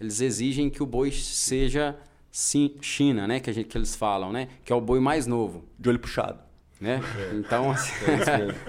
[0.00, 1.96] eles exigem que o boi seja
[2.30, 3.40] sim, China, né?
[3.40, 4.48] Que, a gente, que eles falam, né?
[4.64, 5.64] Que é o boi mais novo.
[5.78, 6.38] De olho puxado.
[6.78, 7.00] Né?
[7.18, 7.34] É.
[7.34, 7.94] Então, assim,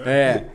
[0.06, 0.46] é.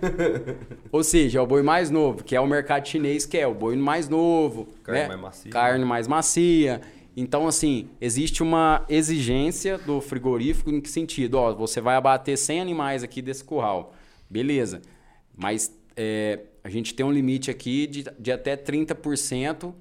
[0.91, 3.53] Ou seja, é o boi mais novo, que é o mercado chinês, que é o
[3.53, 4.67] boi mais novo.
[4.83, 5.07] Carne né?
[5.07, 5.51] mais macia.
[5.51, 6.81] Carne mais macia.
[7.15, 11.35] Então, assim, existe uma exigência do frigorífico em que sentido?
[11.35, 13.93] Ó, você vai abater 100 animais aqui desse curral.
[14.27, 14.81] Beleza.
[15.37, 19.73] Mas é, a gente tem um limite aqui de, de até 30%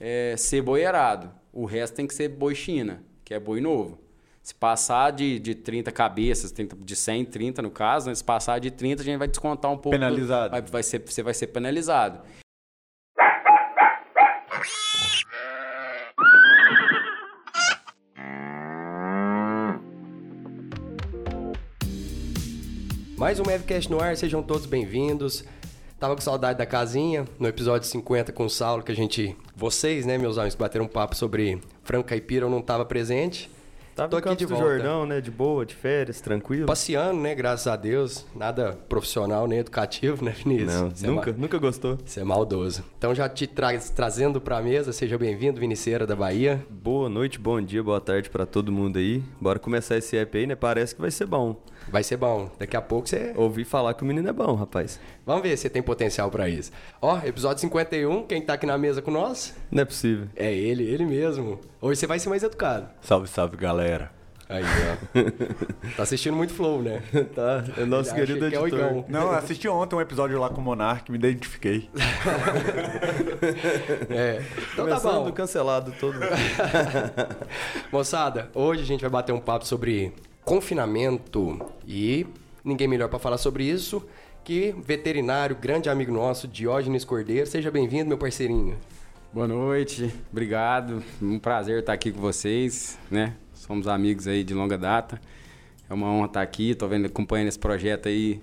[0.00, 1.30] é, ser boiarado.
[1.52, 4.00] O resto tem que ser boi China, que é boi novo.
[4.42, 8.14] Se passar de, de 30 cabeças, 30, de 100, 30 no caso, né?
[8.14, 9.90] se passar de 30, a gente vai descontar um pouco.
[9.90, 10.48] Penalizado.
[10.48, 12.22] Do, vai, vai ser, você vai ser penalizado.
[23.18, 25.44] Mais um Mavcast no ar, sejam todos bem-vindos.
[26.00, 30.06] Tava com saudade da casinha, no episódio 50 com o Saulo, que a gente, vocês,
[30.06, 33.50] né, meus amigos, bateram um papo sobre frango caipira, eu não tava presente.
[33.94, 34.64] Tava Tô aqui de do volta.
[34.76, 35.20] Jordão, né?
[35.20, 36.64] De boa, de férias, tranquilo.
[36.64, 40.72] Passeando, né, graças a Deus, nada profissional nem educativo, né, Vinícius?
[40.72, 41.98] Não, é nunca, ma- nunca gostou.
[42.06, 42.82] Você é maldoso.
[42.96, 46.64] Então já te tra trazendo pra mesa, seja bem-vindo, Viniceira da Bahia.
[46.70, 49.22] Boa noite, bom dia, boa tarde pra todo mundo aí.
[49.38, 50.54] Bora começar esse app aí, né?
[50.54, 51.60] Parece que vai ser bom.
[51.88, 52.50] Vai ser bom.
[52.58, 55.00] Daqui a pouco você Ouvi falar que o menino é bom, rapaz.
[55.26, 56.70] Vamos ver se tem potencial pra isso.
[57.00, 59.56] Ó, episódio 51, quem tá aqui na mesa com nós?
[59.70, 60.26] Não é possível.
[60.36, 61.60] É ele, ele mesmo.
[61.80, 62.88] Hoje você vai ser mais educado.
[63.00, 64.10] Salve, salve, galera.
[64.48, 65.20] Aí, ó.
[65.96, 67.00] tá assistindo muito Flow, né?
[67.36, 69.04] tá, é nosso querido achei que é o editor.
[69.08, 71.88] Não, eu assisti ontem um episódio lá com o Monark, me identifiquei.
[74.10, 74.42] É.
[74.72, 75.32] Então tá Começando bom.
[75.32, 76.18] cancelado todo.
[77.90, 80.12] Moçada, hoje a gente vai bater um papo sobre
[80.44, 82.26] confinamento e
[82.64, 84.04] ninguém melhor pra falar sobre isso
[84.44, 87.46] que veterinário, grande amigo nosso, Diógenes Cordeiro.
[87.46, 88.76] Seja bem-vindo, meu parceirinho.
[89.32, 91.02] Boa noite, obrigado.
[91.22, 93.36] Um prazer estar aqui com vocês, né?
[93.54, 95.20] Somos amigos aí de longa data.
[95.88, 98.42] É uma honra estar aqui, tô vendo, acompanhando esse projeto aí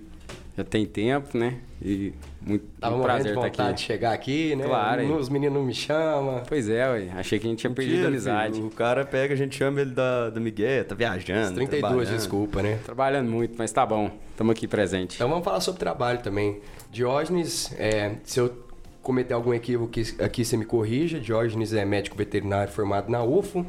[0.58, 1.58] já tem tempo, né?
[1.80, 2.12] E
[2.44, 3.82] muito, Tava morrendo prazer de estar vontade de aqui.
[3.82, 4.64] chegar aqui, né?
[4.64, 5.16] Claro?
[5.16, 6.42] Os meninos não me chamam.
[6.48, 7.10] Pois é, ué.
[7.14, 8.54] achei que a gente tinha perdido a Mentira, amizade.
[8.56, 8.66] filho.
[8.66, 11.54] O cara pega, a gente chama ele da, da Miguel, tá viajando.
[11.54, 12.16] 32, trabalhando.
[12.16, 12.80] desculpa, né?
[12.84, 14.10] Trabalhando muito, mas tá bom.
[14.32, 15.14] Estamos aqui presente.
[15.14, 16.60] Então vamos falar sobre trabalho também.
[16.90, 18.52] Diógenes, é, se eu
[19.00, 21.20] cometer algum equívoco aqui, aqui você me corrija.
[21.20, 23.64] Diógenes é médico veterinário formado na UFO.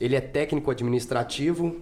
[0.00, 1.78] Ele é técnico administrativo,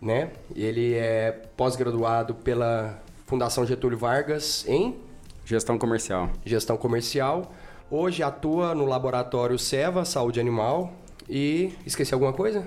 [0.00, 0.30] né?
[0.54, 4.96] Ele é pós-graduado pela Fundação Getúlio Vargas em
[5.44, 6.30] Gestão comercial.
[6.44, 7.52] gestão comercial.
[7.88, 10.92] Hoje atua no laboratório Seva, Saúde Animal.
[11.28, 12.66] E esqueci alguma coisa?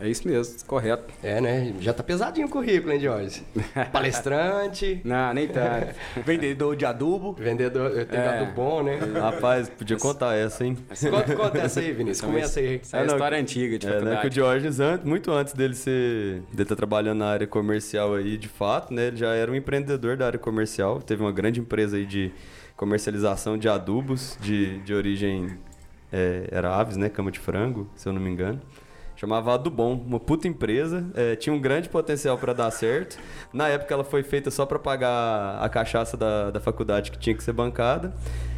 [0.00, 1.04] É isso mesmo, correto.
[1.22, 1.74] É, né?
[1.80, 3.44] Já tá pesadinho o currículo, hein, Diógenes?
[3.92, 5.94] Palestrante, Não, nem tanto.
[6.24, 7.32] Vendedor de adubo.
[7.34, 8.38] vendedor, eu tenho É.
[8.40, 8.98] dado bom, né?
[9.20, 10.76] Rapaz, podia contar essa, hein?
[11.10, 12.20] Conta, conta essa aí, Vinícius.
[12.22, 12.80] Começa aí.
[12.82, 14.46] Essa é a É, não, história antiga de É, né, que o
[14.80, 16.42] an- muito antes dele ser.
[16.50, 19.08] dele estar trabalhando na área comercial aí, de fato, né?
[19.08, 21.00] Ele já era um empreendedor da área comercial.
[21.02, 22.32] Teve uma grande empresa aí de
[22.76, 25.58] comercialização de adubos de, de origem.
[26.12, 27.08] é, era aves, né?
[27.08, 28.60] Cama de frango, se eu não me engano.
[29.20, 33.18] Chamava Adubom, uma puta empresa, é, tinha um grande potencial para dar certo.
[33.52, 37.36] Na época ela foi feita só para pagar a cachaça da, da faculdade que tinha
[37.36, 38.14] que ser bancada.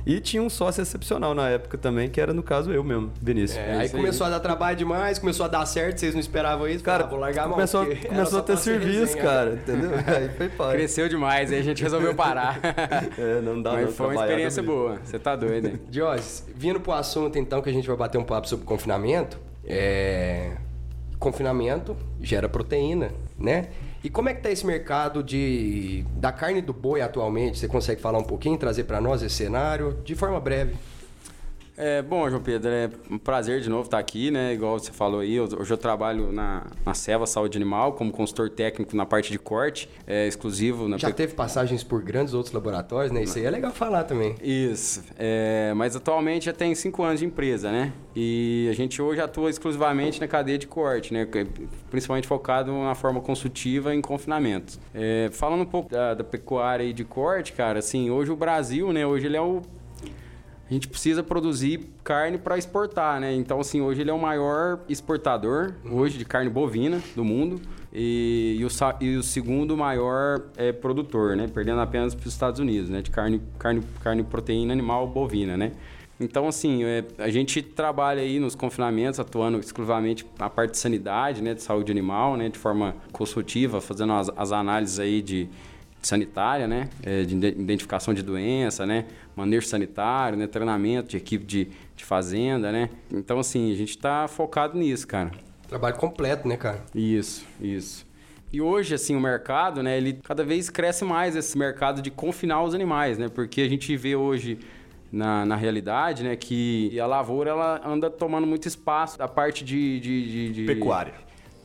[0.06, 3.59] E tinha um sócio excepcional na época também, que era no caso eu mesmo, Vinícius.
[3.59, 4.03] É, aí isso aí.
[4.03, 6.84] começou a dar trabalho demais, começou a dar certo, vocês não esperavam isso.
[6.84, 7.55] Cara, ah, vou largar a mão.
[7.55, 9.23] começou, começou a ter serviço, resenha.
[9.25, 9.91] cara, entendeu?
[10.06, 10.77] Aí foi pai.
[10.77, 12.61] Cresceu demais, aí a gente resolveu parar.
[13.19, 14.99] É, não dá Mas não, foi uma experiência boa.
[15.03, 15.81] Você tá doido, hein?
[15.89, 20.53] Diógenes, vindo pro assunto então que a gente vai bater um papo sobre confinamento, é...
[21.19, 23.69] confinamento gera proteína, né?
[24.05, 27.59] E como é que tá esse mercado de da carne do boi atualmente?
[27.59, 30.75] Você consegue falar um pouquinho, trazer para nós esse cenário de forma breve?
[31.75, 34.53] É, bom, João Pedro, é um prazer de novo estar aqui, né?
[34.53, 38.94] Igual você falou aí, hoje eu trabalho na, na Seva Saúde Animal como consultor técnico
[38.94, 43.11] na parte de corte, é, exclusivo na Já pe- teve passagens por grandes outros laboratórios,
[43.11, 43.22] né?
[43.22, 44.34] Isso aí é legal falar também.
[44.43, 47.91] Isso, é, mas atualmente já tem cinco anos de empresa, né?
[48.15, 51.25] E a gente hoje atua exclusivamente na cadeia de corte, né?
[51.25, 51.46] Que-
[51.91, 54.79] Principalmente focado na forma consultiva em confinamento.
[54.94, 58.93] É, falando um pouco da, da pecuária e de corte, cara, assim, hoje o Brasil,
[58.93, 59.06] né?
[59.06, 59.62] Hoje ele é o
[60.72, 63.34] a gente precisa produzir carne para exportar, né?
[63.34, 67.60] Então, assim, hoje ele é o maior exportador hoje de carne bovina do mundo
[67.92, 68.69] e, e o,
[69.02, 71.46] e o segundo maior é, produtor, né?
[71.46, 73.02] Perdendo apenas para os Estados Unidos, né?
[73.02, 75.72] De carne, carne, carne proteína animal bovina, né?
[76.19, 81.42] Então, assim, é, a gente trabalha aí nos confinamentos, atuando exclusivamente na parte de sanidade,
[81.42, 81.52] né?
[81.52, 82.48] De saúde animal, né?
[82.48, 85.50] De forma consultiva, fazendo as, as análises aí de
[86.02, 86.88] sanitária, né?
[87.02, 89.06] É, de identificação de doença, né?
[89.37, 90.46] Manejo sanitário, né?
[90.46, 92.90] Treinamento de equipe de, de fazenda, né?
[93.10, 95.31] Então, assim, a gente está focado nisso, cara.
[95.69, 96.82] Trabalho completo, né, cara?
[96.94, 98.06] Isso, isso.
[98.52, 102.62] E hoje, assim, o mercado, né, ele cada vez cresce mais esse mercado de confinar
[102.62, 103.28] os animais, né?
[103.28, 104.58] Porque a gente vê hoje
[105.10, 109.98] na, na realidade, né, que a lavoura ela anda tomando muito espaço da parte de,
[110.00, 111.14] de, de, de Pecuária.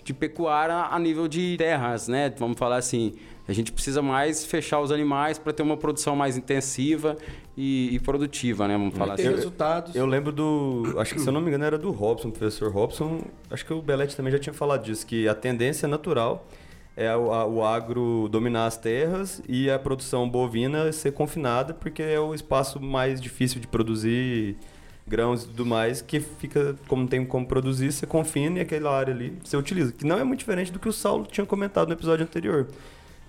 [0.07, 2.33] De pecuária a nível de terras, né?
[2.39, 3.13] Vamos falar assim.
[3.45, 7.17] A gente precisa mais fechar os animais para ter uma produção mais intensiva
[7.57, 8.77] e, e produtiva, né?
[8.77, 9.23] Vamos falar assim.
[9.23, 9.95] resultados.
[9.95, 10.95] Eu lembro do.
[10.97, 13.21] Acho que se eu não me engano era do Robson, professor Robson.
[13.51, 16.47] Acho que o Belete também já tinha falado disso, que a tendência natural
[16.95, 22.01] é o, a- o agro dominar as terras e a produção bovina ser confinada, porque
[22.01, 24.55] é o espaço mais difícil de produzir
[25.07, 28.95] grãos e tudo mais, que fica, como não tem como produzir, você confina e aquela
[28.95, 29.91] área ali você utiliza.
[29.91, 32.67] Que não é muito diferente do que o Saulo tinha comentado no episódio anterior.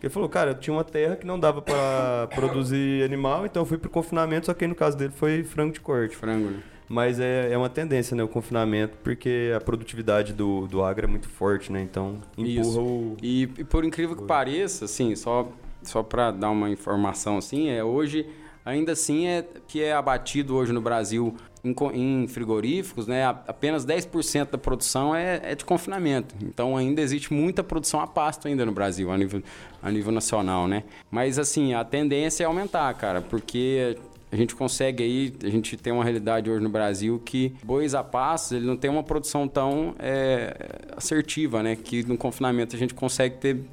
[0.01, 3.63] Que Ele falou, cara, eu tinha uma terra que não dava para produzir animal, então
[3.63, 6.17] eu fui pro confinamento, só que aí no caso dele foi frango de corte.
[6.17, 6.63] Frango, né?
[6.89, 11.09] Mas é, é uma tendência, né, o confinamento, porque a produtividade do, do agro é
[11.09, 11.83] muito forte, né?
[11.83, 12.81] Então empurra Isso.
[12.81, 13.17] o.
[13.23, 15.53] E, e por incrível que pareça, assim, só,
[15.83, 18.27] só para dar uma informação assim, é hoje
[18.69, 21.35] ainda assim é que é abatido hoje no Brasil
[21.65, 23.25] em, em frigoríficos, né?
[23.25, 26.35] Apenas 10% da produção é, é de confinamento.
[26.43, 29.43] Então ainda existe muita produção a pasto ainda no Brasil, a nível,
[29.83, 30.85] a nível nacional, né?
[31.11, 33.97] Mas assim, a tendência é aumentar, cara, porque
[34.31, 38.05] a gente consegue aí, a gente tem uma realidade hoje no Brasil que bois a
[38.05, 40.55] pastos, ele não tem uma produção tão é,
[40.95, 41.75] assertiva, né?
[41.75, 43.65] Que no confinamento a gente consegue ter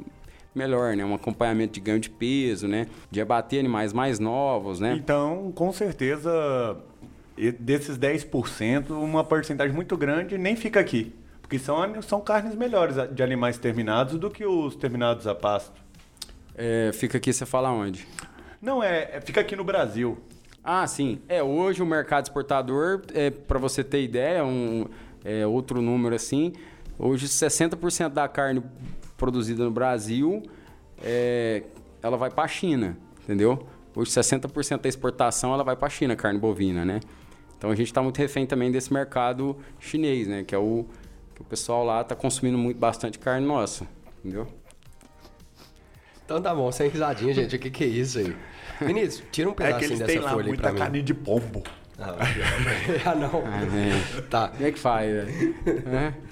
[0.58, 1.04] melhor, né?
[1.04, 2.88] Um acompanhamento de ganho de peso, né?
[3.12, 4.94] De abater animais mais novos, né?
[4.96, 6.78] Então, com certeza,
[7.60, 11.14] desses 10%, uma porcentagem muito grande nem fica aqui.
[11.42, 15.80] Porque são, são carnes melhores de animais terminados do que os terminados a pasto.
[16.58, 18.08] É, fica aqui, você fala onde?
[18.62, 20.18] Não, é, é- fica aqui no Brasil.
[20.64, 21.20] Ah, sim.
[21.28, 24.88] É, hoje o mercado exportador, é, para você ter ideia, um,
[25.24, 26.54] é, outro número assim,
[26.98, 28.64] hoje 60% da carne
[29.18, 30.44] produzida no Brasil,
[31.04, 31.64] é,
[32.02, 33.68] ela vai para a China, entendeu?
[33.96, 37.00] Hoje 60% da exportação ela vai para a China, carne bovina, né?
[37.58, 40.44] Então a gente está muito refém também desse mercado chinês, né?
[40.44, 40.86] Que é o
[41.34, 43.88] que o pessoal lá está consumindo muito bastante carne nossa,
[44.20, 44.48] entendeu?
[46.26, 47.56] Então tá bom, sem risadinha, gente.
[47.56, 48.36] O que, que é isso aí?
[48.82, 50.78] Vinícius, tira um É pedacinho que eles dessa têm lá folha aí muita pra mim.
[50.80, 51.64] carne de pombo.
[51.98, 52.16] Ah,
[53.06, 53.42] ah, não.
[54.30, 54.50] Tá.
[54.50, 55.56] Como é que faz, velho?
[55.88, 56.14] É?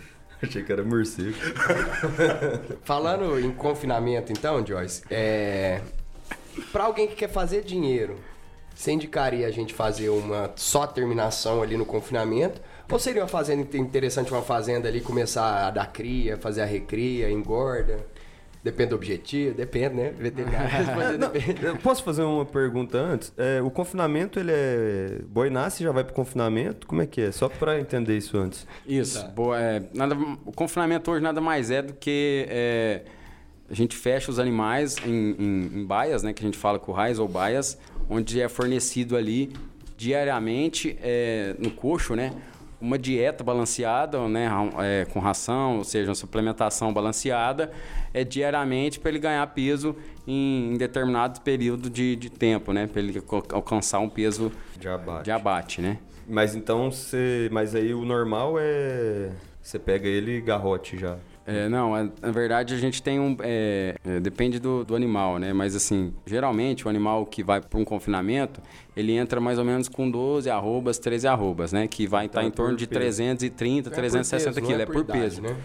[0.44, 1.38] Achei que era morcego.
[2.84, 5.80] Falando em confinamento, então, Joyce, é...
[6.72, 8.18] para alguém que quer fazer dinheiro,
[8.76, 12.60] você indicaria a gente fazer uma só terminação ali no confinamento?
[12.92, 17.32] Ou seria uma fazenda interessante, uma fazenda ali começar a dar cria, fazer a recria,
[17.32, 18.06] engorda?
[18.64, 20.14] Depende do objetivo, depende, né?
[20.18, 21.66] Veterinário depende.
[21.66, 23.34] Eu posso fazer uma pergunta antes?
[23.36, 25.20] É, o confinamento, ele é.
[25.28, 26.88] Boi nasce e já vai pro confinamento?
[26.88, 27.32] Como é que é?
[27.34, 28.66] Só pra entender isso antes.
[28.88, 29.22] Isso.
[29.22, 29.28] Tá.
[29.28, 30.16] Boa, é, nada,
[30.46, 33.02] o confinamento hoje nada mais é do que é,
[33.70, 36.32] a gente fecha os animais em, em, em baias, né?
[36.32, 37.78] Que a gente fala currais ou baias,
[38.10, 39.52] onde é fornecido ali
[39.98, 42.32] diariamente é, no coxo, né?
[42.84, 44.50] Uma dieta balanceada, né?
[44.80, 47.72] é, com ração, ou seja, uma suplementação balanceada,
[48.14, 49.96] é diariamente para ele ganhar peso
[50.28, 52.86] em, em determinado período de, de tempo, né?
[52.86, 55.24] Para ele alca- alcançar um peso De abate.
[55.24, 55.98] de abate, né?
[56.28, 57.48] Mas então você.
[57.54, 59.30] Mas aí o normal é.
[59.62, 61.16] Você pega ele e garrote já.
[61.46, 63.36] É, não, é- na verdade a gente tem um.
[63.42, 65.52] é, é, depende do, do animal, né?
[65.52, 68.62] Mas assim, geralmente o animal que vai para um confinamento,
[68.96, 71.86] ele entra mais ou menos com 12 arrobas, 13 arrobas, né?
[71.88, 73.00] Que vai estar Então, em é torno por de peso.
[73.18, 74.80] 330, Não é por 360 peso, não quilos.
[74.80, 75.42] é É por idade, peso.
[75.42, 75.56] né?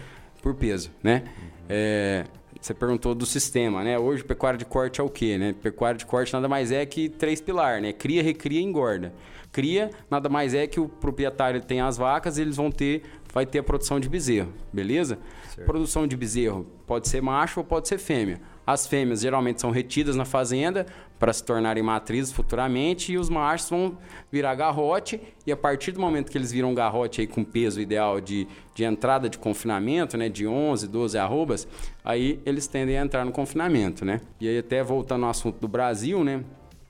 [0.41, 1.23] Por peso, né?
[1.69, 2.25] É,
[2.59, 3.97] você perguntou do sistema, né?
[3.97, 5.55] Hoje pecuária de corte é o quê, né?
[5.61, 7.93] Pecuária de corte nada mais é que três pilares, né?
[7.93, 9.13] Cria, recria e engorda.
[9.51, 13.01] Cria nada mais é que o proprietário tem as vacas e eles vão ter,
[13.33, 15.19] vai ter a produção de bezerro, beleza?
[15.65, 18.39] Produção de bezerro pode ser macho ou pode ser fêmea.
[18.65, 20.85] As fêmeas geralmente são retidas na fazenda
[21.17, 23.97] para se tornarem matrizes futuramente e os machos vão
[24.31, 28.21] virar garrote e a partir do momento que eles viram garrote aí com peso ideal
[28.21, 31.67] de, de entrada de confinamento, né, de 11, 12 arrobas,
[32.03, 34.21] aí eles tendem a entrar no confinamento, né?
[34.39, 36.43] E aí até voltando ao assunto do Brasil, né?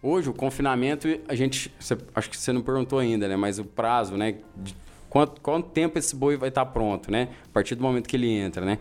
[0.03, 1.73] Hoje o confinamento a gente,
[2.13, 4.75] acho que você não perguntou ainda, né, mas o prazo, né, de
[5.09, 7.29] quanto, quanto tempo esse boi vai estar pronto, né?
[7.45, 8.79] A partir do momento que ele entra, né?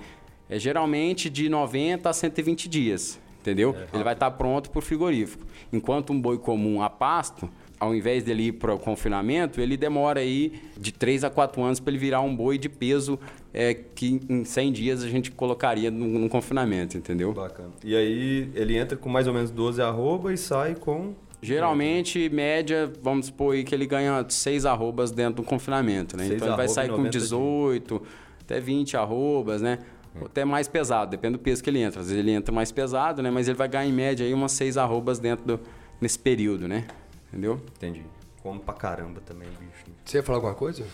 [0.49, 3.76] É geralmente de 90 a 120 dias, entendeu?
[3.92, 5.44] ele vai estar pronto para o frigorífico.
[5.73, 10.20] Enquanto um boi comum a pasto, ao invés dele ir para o confinamento, ele demora
[10.20, 13.18] aí de 3 a 4 anos para ele virar um boi de peso
[13.52, 17.32] é, que em 100 dias a gente colocaria no, no confinamento, entendeu?
[17.32, 17.70] Bacana.
[17.85, 21.14] E aí ele entra com mais ou menos 12 arroba e sai com...
[21.40, 26.25] Geralmente, média, vamos supor aí que ele ganha 6 arrobas dentro do confinamento, né?
[26.25, 28.02] Seis Então ele vai sair com 90 18,
[28.40, 29.78] até 20 arrobas, né?
[30.21, 32.00] Ou até mais pesado, depende do peso que ele entra.
[32.00, 33.30] Às vezes ele entra mais pesado, né?
[33.30, 35.61] Mas ele vai ganhar em média aí umas 6 arrobas dentro do,
[36.00, 36.87] nesse período, né?
[37.28, 37.61] Entendeu?
[37.76, 38.02] Entendi.
[38.42, 39.85] Como pra caramba também, bicho.
[40.04, 40.85] Você ia falar alguma coisa?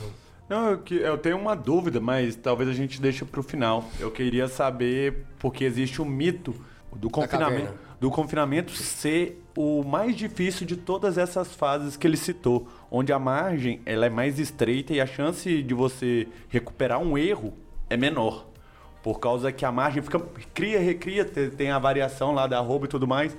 [0.48, 3.88] Não, eu, que- eu tenho uma dúvida, mas talvez a gente deixe pro final.
[3.98, 6.54] Eu queria saber, porque existe um mito
[6.94, 7.72] do confinamento.
[8.04, 13.18] Do confinamento ser o mais difícil de todas essas fases que ele citou, onde a
[13.18, 17.54] margem ela é mais estreita e a chance de você recuperar um erro
[17.88, 18.44] é menor.
[19.02, 20.20] Por causa que a margem fica
[20.52, 23.34] cria, recria, te- tem a variação lá da arroba e tudo mais.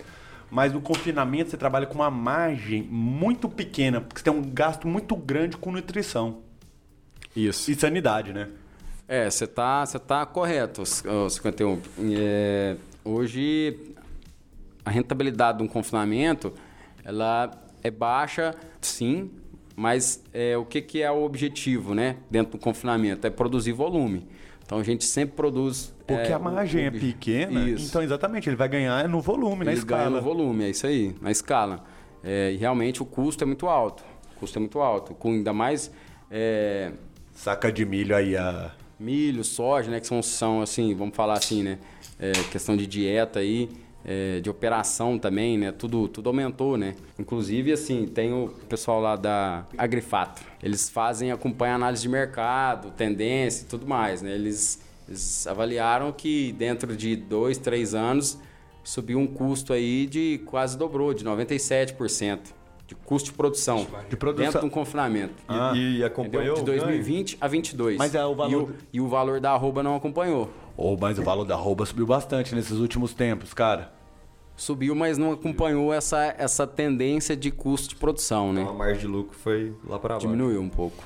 [0.50, 4.88] Mas no confinamento você trabalha com uma margem muito pequena, porque você tem um gasto
[4.88, 6.40] muito grande com nutrição.
[7.36, 7.70] Isso.
[7.70, 8.48] E sanidade, né?
[9.08, 11.80] É, você tá, você tá correto, ô, 51.
[12.18, 13.94] É, hoje,
[14.86, 16.54] a rentabilidade de um confinamento,
[17.04, 17.52] ela
[17.84, 19.32] é baixa, sim,
[19.76, 22.18] mas é, o que, que é o objetivo, né?
[22.30, 23.26] Dentro do confinamento?
[23.28, 24.26] É produzir volume.
[24.66, 25.94] Então, a gente sempre produz...
[26.08, 27.88] Porque é, a margem o- é o- pequena, Isso.
[27.88, 30.18] então exatamente, ele vai ganhar no volume, na Eles ganham escala.
[30.18, 31.84] no volume, é isso aí, na escala.
[32.24, 34.04] É, e realmente o custo é muito alto.
[34.36, 35.14] O custo é muito alto.
[35.14, 35.92] Com ainda mais
[36.32, 36.92] é,
[37.34, 38.72] Saca de milho aí a.
[39.00, 40.00] milho, soja, né?
[40.00, 41.78] Que são, são assim, vamos falar assim, né?
[42.20, 43.70] é, questão de dieta aí,
[44.06, 45.72] é, de operação também, né?
[45.72, 46.96] Tudo, tudo aumentou, né?
[47.18, 50.42] Inclusive, assim, tem o pessoal lá da Agrifato.
[50.62, 54.34] Eles fazem, acompanham análise de mercado, tendência e tudo mais, né?
[54.36, 58.38] Eles, eles avaliaram que dentro de dois, três anos
[58.84, 62.40] subiu um custo aí de quase dobrou, de 97%
[62.88, 63.88] de custo de produção.
[64.08, 64.46] De produção.
[64.46, 65.34] Dentro de um confinamento.
[65.40, 65.72] E, Ah.
[65.76, 66.06] e Entendeu?
[66.06, 66.80] acompanhou De o ganho?
[66.82, 67.98] 2020 a 22.
[67.98, 70.52] Mas é o valor E o, e o valor da arroba não acompanhou.
[70.78, 73.92] Ou mas o valor da arroba subiu bastante nesses últimos tempos, cara.
[74.58, 78.62] Subiu, mas não acompanhou essa, essa tendência de custo de produção, né?
[78.62, 80.26] Então a margem de lucro foi lá pra baixo.
[80.26, 81.04] Diminuiu um pouco.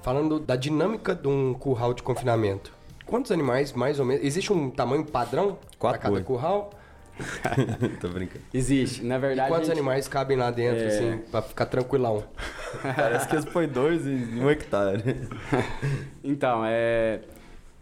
[0.00, 2.72] Falando da dinâmica de um curral de confinamento.
[3.06, 4.24] Quantos animais, mais ou menos?
[4.24, 6.22] Existe um tamanho padrão para cada boi.
[6.22, 6.70] curral?
[8.00, 8.44] Tô brincando.
[8.52, 9.04] Existe.
[9.04, 9.48] Na E verdade.
[9.48, 10.86] quantos a gente- animais cabem lá dentro, É.
[10.86, 12.24] assim, pra ficar tranquilão?
[12.96, 15.02] Parece que eles põem dois em um hectare.
[16.22, 17.20] Então, é.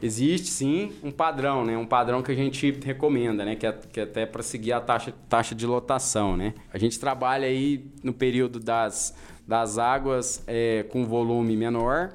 [0.05, 1.77] Existe sim um padrão, né?
[1.77, 3.55] Um padrão que a gente recomenda, né?
[3.55, 6.55] Que é, que é até para seguir a taxa, taxa de lotação, né?
[6.75, 9.15] A gente trabalha aí no período das,
[9.47, 12.11] das águas é, com volume menor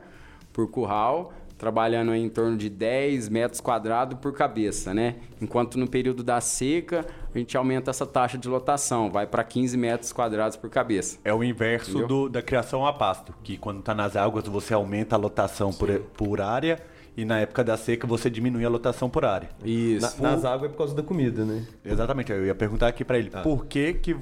[0.51, 5.16] por curral, trabalhando aí em torno de 10 metros quadrados por cabeça, né?
[5.42, 9.76] Enquanto no período da seca, a gente aumenta essa taxa de lotação, vai para 15
[9.78, 11.18] metros quadrados por cabeça.
[11.24, 15.16] É o inverso do- da criação a pasto, que quando tá nas águas você aumenta
[15.16, 16.80] a lotação por, por área
[17.16, 19.50] e na época da seca você diminui a lotação por área.
[19.66, 20.22] Isso.
[20.22, 21.66] Na- nas águas é por causa da comida, né?
[21.84, 24.16] Exatamente, eu ia perguntar aqui pra ele, por que que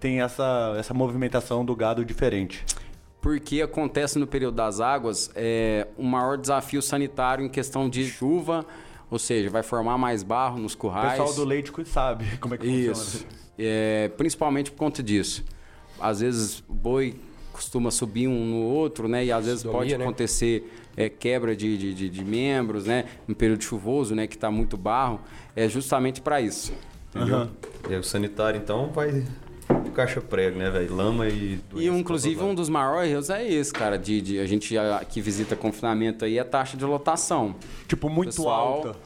[0.00, 2.64] tem essa, essa movimentação do gado diferente?
[3.22, 8.66] Porque acontece no período das águas é, um maior desafio sanitário em questão de chuva,
[9.10, 11.12] ou seja, vai formar mais barro nos O currais.
[11.12, 13.18] pessoal do leite sabe como é que Isso.
[13.18, 13.26] funciona.
[13.58, 15.44] É, principalmente por conta disso.
[16.00, 17.14] Às vezes o boi
[17.52, 19.24] costuma subir um no outro, né?
[19.24, 20.02] E às vezes pode né?
[20.04, 23.04] acontecer é, quebra de, de, de- de membros, né?
[23.28, 24.26] No período chuvoso, né?
[24.26, 25.20] Que está muito barro.
[25.54, 26.72] É justamente para isso.
[27.14, 27.36] Entendeu?
[27.36, 27.50] Aham.
[27.88, 29.22] E aí o sanitário, então, vai
[29.90, 30.94] caixa prego, né, velho?
[30.94, 31.60] Lama e...
[31.74, 35.20] E inclusive um dos maiores erros é esse, cara, de, de- a gente a- que
[35.20, 37.54] visita confinamento aí é a taxa de lotação.
[37.88, 38.96] Tipo, muito Pessoal, alta.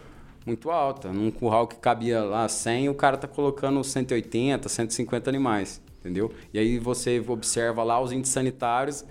[0.44, 1.12] Muito alta.
[1.12, 6.32] Num curral que cabia lá 100, o cara tá colocando 180, 150 animais, entendeu?
[6.54, 9.04] E aí você observa lá os índices sanitários,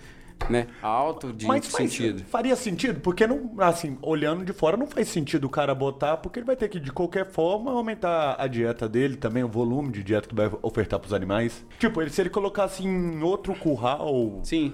[0.49, 2.23] né, alto de Mas faz- sentido.
[2.25, 2.99] faria sentido?
[2.99, 6.55] Porque não, assim, olhando de fora, não faz sentido o cara botar, porque ele vai
[6.55, 10.35] ter que, de qualquer forma, aumentar a dieta dele, também o volume de dieta que
[10.35, 11.65] vai ofertar pros animais.
[11.79, 14.73] Tipo, ele, se ele colocasse em outro curral, Sim.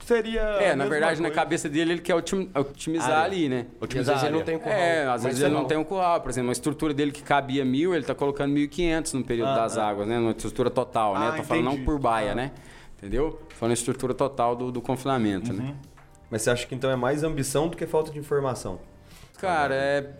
[0.00, 0.40] seria.
[0.60, 1.34] É, na verdade, na coisa.
[1.42, 3.24] cabeça dele, ele quer otim- otimizar Área.
[3.24, 3.66] ali, né?
[3.72, 4.78] E às Otimizar vezes ele não tem curral.
[4.78, 7.64] É, às vezes ele não tem um curral, por exemplo, a estrutura dele que cabia
[7.64, 9.88] mil, ele tá colocando 1.500 no período Ah, das ah.
[9.88, 10.18] águas, né?
[10.18, 11.30] Numa estrutura total, né?
[11.32, 11.84] Ah, Tô falando não entendi.
[11.86, 12.34] por baia, Ah.
[12.34, 12.50] né?
[13.06, 13.40] Entendeu?
[13.50, 15.58] Falando estrutura total do, do confinamento, Uhum.
[15.58, 15.74] né?
[16.28, 18.80] Mas você acha que então é mais ambição do que falta de informação?
[19.38, 20.10] Cara, é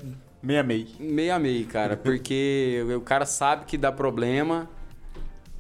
[0.40, 0.86] Meia meia.
[1.00, 4.70] meio a meio, cara, porque o cara sabe que dá problema.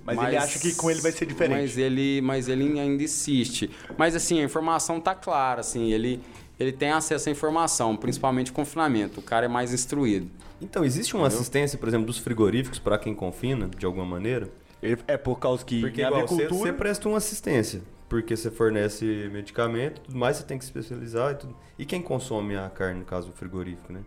[0.04, 1.58] Mas, ele acha que com ele vai ser diferente.
[1.62, 3.68] Mas ele, mas ele ainda insiste.
[3.98, 6.20] Mas assim, a informação tá clara, assim, ele
[6.58, 9.20] ele tem acesso à informação, principalmente confinamento.
[9.20, 10.30] O cara é mais instruído.
[10.62, 14.48] Então, existe uma assistência, por exemplo, dos frigoríficos para quem confina, de alguma maneira?
[14.82, 16.72] Ele- É por causa que Porque em igual, você, avicultura...
[16.72, 21.32] você presta uma assistência, porque você fornece medicamento, tudo mais, você tem que se especializar
[21.32, 21.56] e tudo.
[21.78, 24.00] E quem consome a carne, no caso, o frigorífico, né?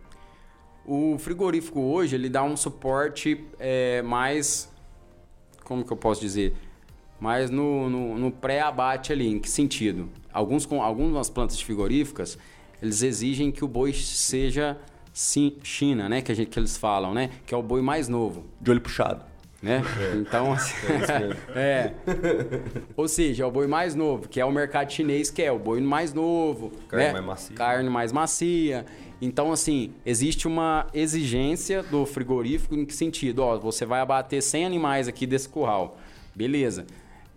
[0.86, 4.72] O frigorífico hoje, ele dá um suporte é, mais...
[5.64, 6.54] Como que eu posso dizer?
[7.20, 9.28] Mais no, no, no pré-abate ali.
[9.28, 10.08] Em que sentido?
[10.32, 12.38] Alguns, com, algumas plantas frigoríficas,
[12.82, 14.76] eles exigem que o boi seja
[15.12, 16.22] sim, China, né?
[16.22, 17.30] Que, a gente, que eles falam, né?
[17.46, 18.46] Que é o boi mais novo.
[18.60, 19.29] De olho puxado.
[19.62, 19.82] Né?
[20.16, 20.74] Então, assim,
[21.54, 21.92] é.
[22.96, 25.58] Ou seja, é o boi mais novo, que é o mercado chinês, que é o
[25.58, 27.12] boi mais novo, Carne né?
[27.12, 27.56] mais macia.
[27.56, 28.86] Carne mais macia.
[29.20, 33.40] Então, assim, existe uma exigência do frigorífico em que sentido?
[33.40, 35.98] Ó, você vai abater 100 animais aqui desse curral.
[36.34, 36.86] Beleza.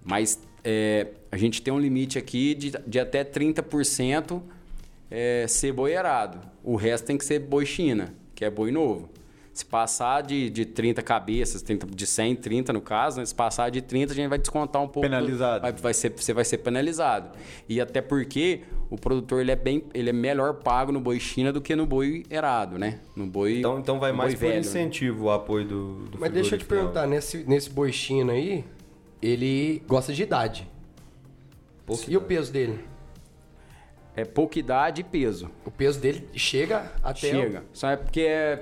[0.03, 4.41] Mas é, a gente tem um limite aqui de, de até 30%
[5.11, 6.39] é, ser boi errado.
[6.63, 9.09] O resto tem que ser boi China, que é boi novo.
[9.53, 13.25] Se passar de, de 30 cabeças, 30, de 100, 30 no caso, né?
[13.25, 15.01] se passar de 30, a gente vai descontar um pouco.
[15.07, 15.61] do- Penalizado.
[15.61, 17.37] vai, vai ser, você vai ser penalizado.
[17.69, 21.53] E até porque o produtor ele é, bem, ele é melhor pago no boi China
[21.53, 22.99] do que no boi errado, né?
[23.15, 24.59] No boi Então, então vai mais por velho, né?
[24.61, 26.67] incentivo o apoio do, do Mas deixa eu te né?
[26.69, 28.65] perguntar, nesse, nesse boi China aí,
[29.21, 30.67] ele gosta de idade.
[31.85, 32.79] Pouca e o peso dele?
[34.15, 35.49] É pouca idade e peso.
[35.65, 37.31] O peso dele chega até...
[37.31, 37.63] Chega.
[37.73, 38.59] Só é porque é-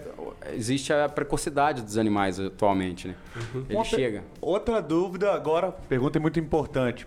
[0.54, 3.16] existe a precocidade dos animais atualmente, né?
[3.68, 4.24] Ele Uma chega.
[4.40, 7.06] Outra dúvida agora, pergunta muito importante.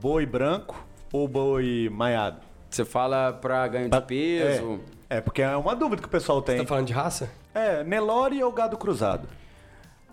[0.00, 2.40] Boi branco ou boi maiado?
[2.70, 4.78] Você fala para ganho de peso.
[5.08, 6.58] É, é, porque é uma dúvida que o pessoal Você tem.
[6.58, 7.28] tá falando de raça?
[7.52, 9.26] É, Nelore ou gado cruzado?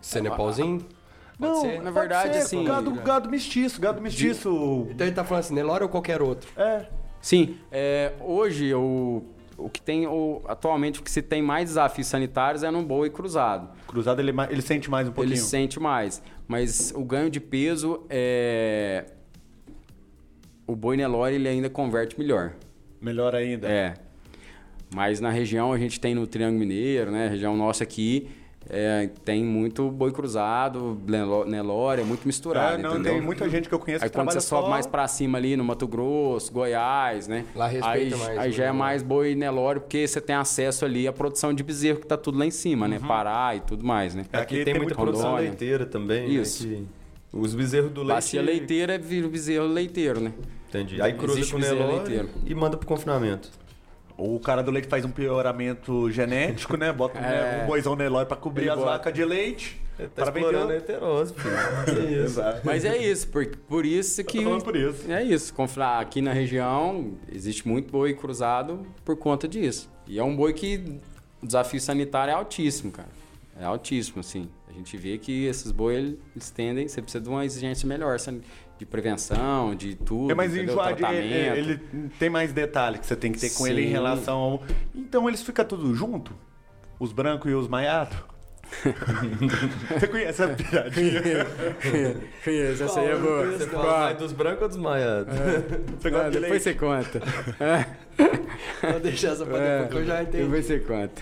[0.01, 0.79] Cenepalzinho?
[0.79, 0.91] Pode
[1.39, 1.81] Não, ser?
[1.81, 4.87] Na verdade, ser, assim, Gado, gado mestiço, gado mestiço.
[4.89, 6.49] Então ele tá falando assim, Nelore ou qualquer outro?
[6.59, 6.87] É.
[7.21, 9.23] Sim, é, hoje o,
[9.57, 13.09] o que tem, o, atualmente o que se tem mais desafios sanitários é no boi
[13.09, 13.69] cruzado.
[13.87, 15.33] Cruzado ele, é ele sente mais um pouquinho.
[15.33, 19.05] Ele sente mais, mas o ganho de peso é
[20.67, 22.53] o boi Nelore ele ainda converte melhor.
[23.01, 23.69] Melhor ainda.
[23.69, 23.93] É.
[24.93, 27.27] Mas na região a gente tem no Triângulo Mineiro, né?
[27.27, 28.29] A região nossa aqui
[28.69, 33.13] é, tem muito boi cruzado, Nelo- Nelore, é muito misturado, É, não, entendeu?
[33.13, 35.07] tem muita gente que eu conheço Aí que quando trabalha você sobe só- mais pra
[35.07, 37.45] cima ali no Mato Grosso, Goiás, né?
[37.55, 40.85] Lá respeita aí, mais Aí o já é mais boi Nelore, porque você tem acesso
[40.85, 42.99] ali à produção de bezerro que tá tudo lá em cima, né?
[42.99, 44.25] Pará e tudo mais, né?
[44.33, 45.49] É, Aqui tem, muita muito produção Rondônia.
[45.49, 46.29] leiteira também.
[46.33, 46.67] Isso.
[46.67, 46.83] Né,
[47.31, 48.15] que os bezerros do leite.
[48.15, 50.31] Bacia leiteira vira o bezerro leiteiro, né?
[50.69, 51.01] Entendi.
[51.01, 52.29] Aí cruza Existe com o Nelore leiteiro.
[52.45, 53.49] e manda pro confinamento.
[54.17, 56.91] O cara do leite faz um pioramento genético, né?
[56.91, 57.61] Bota um, É.
[57.63, 58.89] um boizão Nelore pra cobrir Ele as bota.
[58.91, 59.79] vacas de leite.
[59.97, 60.77] Tá pra explorando vender.
[60.77, 61.55] heterose, filho.
[61.85, 62.39] Que isso.
[62.63, 64.37] Mas é isso, por, por isso que.
[64.39, 65.11] Tô falando por isso.
[65.11, 65.53] É isso.
[65.99, 69.89] Aqui na região existe muito boi cruzado por conta disso.
[70.07, 70.99] E é um boi que
[71.41, 73.09] o desafio sanitário é altíssimo, cara.
[73.59, 74.47] É altíssimo, assim.
[74.69, 78.19] A gente vê que esses boi eles tendem, você precisa de uma exigência melhor
[78.77, 80.31] de prevenção, de tudo.
[80.31, 80.73] É mais entendeu?
[80.73, 81.23] enjoado, Tratamento.
[81.23, 83.91] ele, ele tem mais detalhe que você tem que ter com ele em Sim.
[83.91, 84.63] relação ao...
[84.93, 86.33] Então eles ficam tudo junto?
[86.99, 88.17] Os brancos e os maiados?
[89.99, 91.21] você conhece essa piadinha?
[92.43, 93.45] Conheço, essa aí é boa.
[93.47, 95.33] Você fala mais dos brancos ou dos maiados?
[96.17, 96.63] Ah, de depois leite?
[96.63, 97.21] você conta.
[98.91, 100.43] Vou deixar essa pra É, depois que eu já entendi.
[100.43, 101.21] Depois você conta.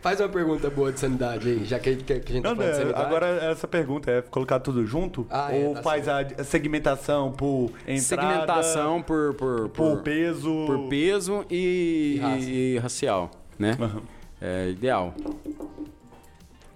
[0.00, 2.56] Faz uma pergunta boa de sanidade aí, já que, que, que a gente tá Não,
[2.56, 3.04] falando sanidade.
[3.06, 5.26] agora essa pergunta é colocar tudo junto?
[5.30, 10.64] Ah, é, ou tá faz a segmentação por entrada, Segmentação por, por, por peso?
[10.66, 12.38] por peso e, E raça.
[12.50, 13.76] e racial, né?
[13.80, 14.02] Aham.
[14.40, 15.14] É ideal.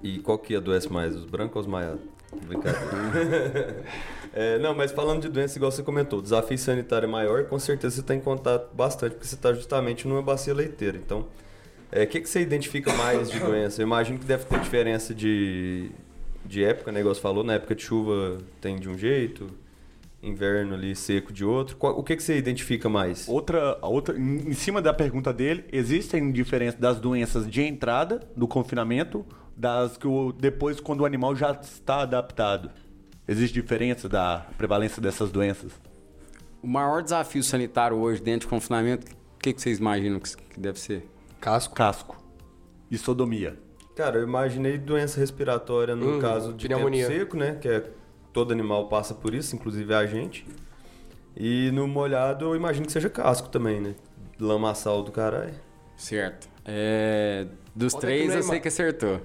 [0.03, 2.01] E qual que adoece mais, os brancos ou os maiados?
[2.47, 3.85] Brincadeira.
[4.33, 7.59] É, não, mas falando de doença, igual você comentou, o desafio sanitário é maior, com
[7.59, 10.97] certeza você está em contato bastante, porque você está justamente numa bacia leiteira.
[10.97, 11.27] Então,
[11.91, 13.83] é, o que, que você identifica mais de doença?
[13.83, 15.91] Eu imagino que deve ter diferença de,
[16.47, 17.01] de época, né?
[17.01, 19.49] Igual você falou, na época de chuva tem de um jeito,
[20.23, 21.77] inverno ali seco de outro.
[21.77, 23.29] Qual- o que, que você identifica mais?
[23.29, 29.27] Outra, outra, em cima da pergunta dele, existem diferenças das doenças de entrada do confinamento,
[29.61, 32.71] das que o, depois quando o animal já está adaptado.
[33.29, 35.73] Existe diferença da prevalência dessas doenças?
[36.63, 40.59] O maior desafio sanitário hoje dentro de confinamento, o que, que vocês imaginam que que
[40.59, 41.07] deve ser?
[41.41, 41.75] Casco.
[41.75, 42.17] Casco
[42.91, 43.59] e sodomia.
[43.95, 47.07] Cara, eu imaginei doença respiratória no Hum, caso de pneumonia.
[47.07, 47.57] tempo seco, né?
[47.61, 47.85] Que é
[48.33, 50.47] todo animal passa por isso, inclusive a gente.
[51.37, 53.95] E no molhado eu imagino que seja casco também, né?
[54.39, 55.55] Lamaçal do caralho.
[55.97, 56.49] Certo.
[56.65, 59.21] É, dos três eu sei que acertou.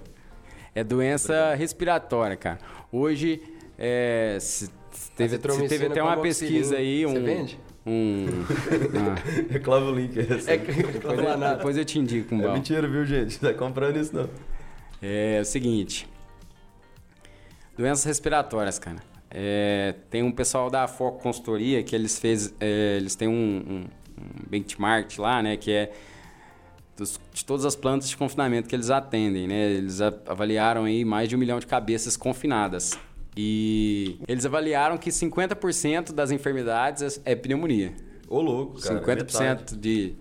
[0.76, 2.60] É doença respiratória, cara.
[2.92, 3.42] Hoje,
[3.80, 4.70] é, se-
[5.16, 7.06] teve, se teve até uma pesquisa aí.
[7.06, 7.60] Você Um, vende?
[7.86, 8.26] um.
[9.00, 9.16] ah,
[9.52, 10.52] Reclama o link esse.
[10.52, 13.42] É, depois, eu, depois eu te indico um É mentira, viu, gente?
[13.42, 14.30] Não tá comprando isso, não.
[15.02, 16.08] É o seguinte.
[17.78, 18.98] Doenças respiratórias, cara.
[19.30, 23.76] É, tem um pessoal da Foco Consultoria que eles fez, é, eles têm um, um,
[24.22, 25.92] um benchmark lá, né, que é
[26.98, 29.72] dos- de todas as plantas de confinamento que eles atendem, né?
[29.72, 32.98] Eles avaliaram aí mais de um milhão de cabeças confinadas.
[33.38, 37.94] E eles avaliaram que 50% das enfermidades é, é pneumonia.
[38.30, 38.96] Ô, louco, cara.
[39.02, 39.76] 50% metade.
[39.78, 40.16] de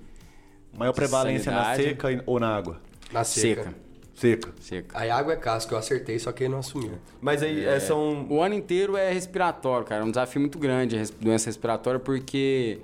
[0.77, 1.83] Maior prevalência na Sanidade.
[1.85, 2.81] seca e- ou na água?
[3.13, 3.63] Na seca.
[3.63, 3.75] seca.
[4.15, 4.53] Seca.
[4.61, 4.99] seca.
[4.99, 6.93] A água é casca, eu acertei, só que ele não assumiu.
[7.21, 8.27] Mas aí, é, são...
[8.29, 10.03] O ano inteiro é respiratório, cara.
[10.03, 12.79] É um desafio muito grande a res- doença respiratória porque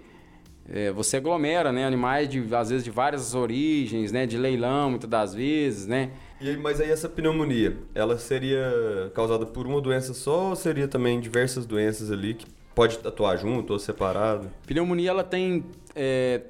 [0.71, 1.85] é, você aglomera, né?
[1.85, 4.25] Animais, de, às vezes, de várias origens, né?
[4.27, 6.11] De leilão, muitas das vezes, né?
[6.41, 10.89] E aí, mas aí essa pneumonia, ela seria causada por uma doença só ou seria
[10.89, 14.51] também diversas doenças ali que pode atuar junto ou separado?
[14.67, 15.65] Pneumonia, ela tem...
[15.95, 16.41] é,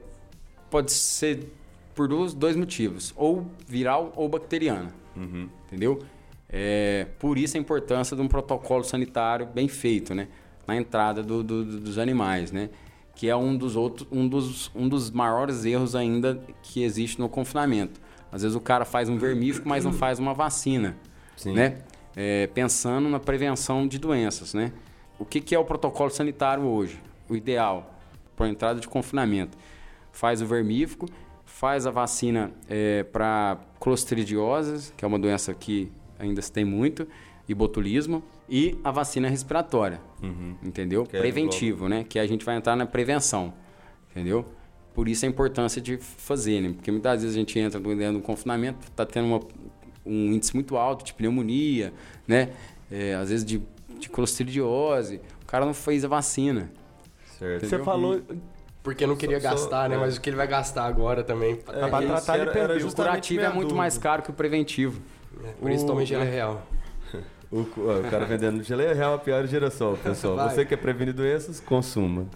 [0.71, 1.51] pode ser
[1.95, 3.13] por dois, dois motivos.
[3.17, 4.93] Ou viral ou bacteriana.
[5.67, 6.03] Entendeu?
[6.49, 10.29] É, por isso a importância de um protocolo sanitário bem feito, né?
[10.67, 12.71] Na entrada do- do- dos animais, né?
[13.21, 17.29] Que é um dos outros, um dos, um dos maiores erros ainda que existe no
[17.29, 18.01] confinamento.
[18.33, 20.97] Às vezes o cara faz um vermífugo, mas não faz uma vacina,
[21.37, 21.53] Sim.
[21.53, 21.83] né?
[22.17, 24.73] É, pensando na prevenção de doenças, né?
[25.19, 26.99] O que, que é o protocolo sanitário hoje?
[27.29, 27.95] O ideal
[28.35, 29.59] para entrada de confinamento.
[30.11, 31.07] Faz o vermífugo,
[31.45, 32.51] faz a vacina
[33.13, 37.07] para clostridiose, que é uma doença que ainda se tem muito,
[37.51, 40.01] e botulismo, e a vacina respiratória,
[40.63, 41.05] entendeu?
[41.05, 42.05] Que é Preventivo, né?
[42.09, 43.53] Que a gente vai entrar na prevenção,
[44.11, 44.45] entendeu?
[44.95, 46.73] Por isso a importância de fazer, né?
[46.75, 49.41] Porque muitas vezes a gente entra dentro do confinamento, tá tendo uma-
[50.05, 51.93] um índice muito alto de pneumonia,
[52.27, 52.51] né?
[52.91, 53.63] É, às vezes de,
[53.99, 56.71] de clostridiose, o cara não fez a vacina.
[57.39, 57.67] Certo.
[57.67, 58.21] Você falou.
[58.83, 59.97] Porque não queria Só- só- gastar, né?
[59.97, 59.99] é.
[59.99, 61.53] Mas o que ele vai gastar agora também.
[61.53, 61.57] É,
[61.89, 62.87] pra que tratar, ele perdeu.
[62.89, 63.75] O curativo é muito dúvida.
[63.77, 65.01] mais caro que o preventivo.
[65.45, 66.67] É, Por isso toma gelo real.
[67.53, 70.37] O, ó, o cara vendendo geleia real a pior girassol, pessoal.
[70.37, 70.51] Vai.
[70.55, 72.27] Você quer prevenir doenças, consuma.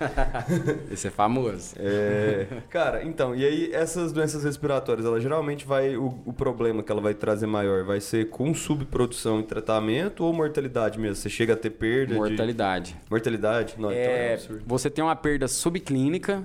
[0.90, 1.74] Esse é famoso.
[1.78, 5.96] É, cara, então, e aí essas doenças respiratórias, ela geralmente vai.
[5.96, 10.32] O, o problema que ela vai trazer maior vai ser com subprodução e tratamento ou
[10.32, 11.14] mortalidade mesmo?
[11.16, 12.94] Você chega a ter perda Mortalidade.
[12.94, 13.10] de.
[13.10, 13.74] Mortalidade?
[13.78, 14.62] Não, então é É, absurdo.
[14.66, 16.42] você tem uma perda subclínica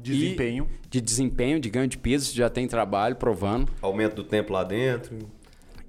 [0.00, 0.66] Desempenho.
[0.88, 3.70] de desempenho, de ganho de peso, já tem trabalho provando.
[3.82, 5.18] Aumento do tempo lá dentro.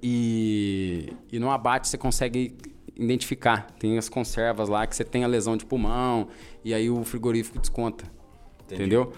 [0.02, 2.56] E, e no abate você consegue
[2.96, 3.68] identificar.
[3.78, 6.28] Tem as conservas lá que você tem a lesão de pulmão
[6.64, 8.04] e aí o frigorífico desconta.
[8.64, 8.82] Entendi.
[8.82, 9.12] Entendeu?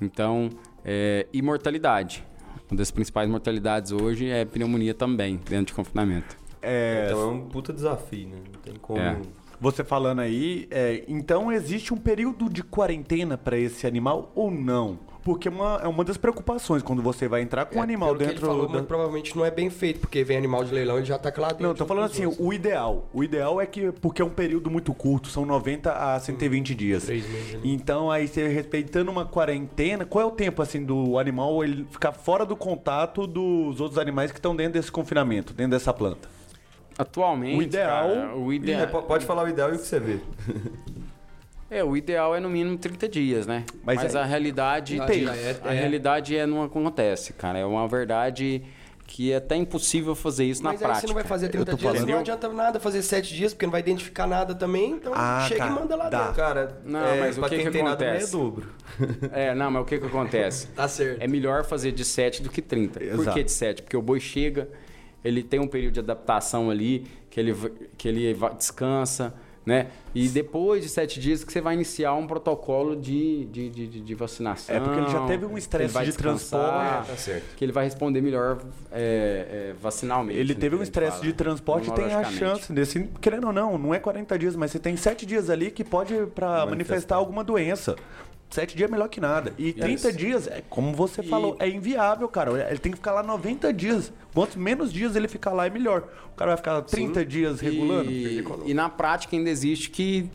[0.00, 0.50] Então,
[0.84, 2.24] é, e mortalidade.
[2.70, 6.36] Uma das principais mortalidades hoje é pneumonia também, dentro de confinamento.
[6.62, 8.36] É, Então é um puta desafio, né?
[8.52, 9.00] Não tem como.
[9.00, 9.18] É.
[9.60, 14.98] Você falando aí, é, então existe um período de quarentena para esse animal ou não?
[15.22, 18.08] Porque é uma, é uma das preocupações quando você vai entrar com um É, animal
[18.08, 18.72] pelo que dentro ele falou, da...
[18.72, 21.62] muito provavelmente não é bem feito, porque vem animal de leilão e já tá dentro.
[21.62, 22.46] Não, tô falando assim, os outros.
[22.48, 23.08] o ideal.
[23.12, 27.04] O ideal é que, porque é um período muito curto, são 90 a 120 dias.
[27.04, 27.70] Três meses ali.
[27.72, 32.12] Então, aí você respeitando uma quarentena, qual é o tempo, assim, do animal ele ficar
[32.12, 36.28] fora do contato dos outros animais que estão dentro desse confinamento, dentro dessa planta?
[36.96, 39.86] Atualmente, O ideal- cara, o É, ideal po- pode falar o ideal e o que
[39.86, 40.18] você vê.
[41.70, 43.64] é o ideal é no mínimo 30 dias, né?
[43.84, 45.24] Mas Mas, é- a realidade tem.
[45.24, 45.78] já é- a é.
[45.78, 47.58] realidade é não acontece, cara.
[47.58, 48.62] É uma verdade
[49.06, 51.00] que é até impossível fazer isso Mas na aí prática.
[51.00, 53.66] você não vai fazer 30 tô dias, falando- não adianta nada fazer 7 dias, porque
[53.66, 56.18] não vai identificar nada também, então Ah, chega cara, e manda lá dá.
[56.20, 56.34] dentro.
[56.36, 58.32] Cara, Não, é, mas o que quem que tem nada é acontece?
[58.32, 58.66] dobro.
[59.32, 60.68] É, não, mas o que que acontece?
[60.68, 61.20] Tá certo.
[61.20, 63.00] É melhor fazer de 7 do que 30.
[63.00, 63.36] Por Exato.
[63.36, 63.82] que de 7?
[63.82, 64.68] Porque o boi chega,
[65.24, 67.52] ele tem um período de adaptação ali, que ele,
[67.98, 69.34] que ele descansa,
[69.70, 69.86] né?
[70.12, 74.00] E depois de 7 dias que você vai iniciar um protocolo de, de, de, de-
[74.00, 74.74] de vacinação.
[74.74, 77.06] É, porque ele já teve um que estresse de transporte.
[77.08, 77.54] Tá certo.
[77.54, 78.58] Que ele vai responder melhor
[78.90, 80.36] é, é, vacinalmente.
[80.38, 83.78] Ele né, teve um estresse de transporte e tem a chance desse, querendo ou não,
[83.78, 86.70] não é 40 dias, mas você tem 7 dias ali que pode para manifestar.
[86.70, 87.14] Manifestar.
[87.16, 87.94] alguma doença.
[88.50, 89.52] 7 dias é melhor que nada.
[89.56, 92.68] E 30 dias, é, como você E- falou, é inviável, cara.
[92.68, 94.12] Ele tem que ficar lá 90 dias.
[94.34, 96.08] Quanto menos dias ele ficar lá, é melhor.
[96.32, 98.10] O cara vai ficar 30 dias regulando.
[98.10, 100.28] E, e na prática ainda existe que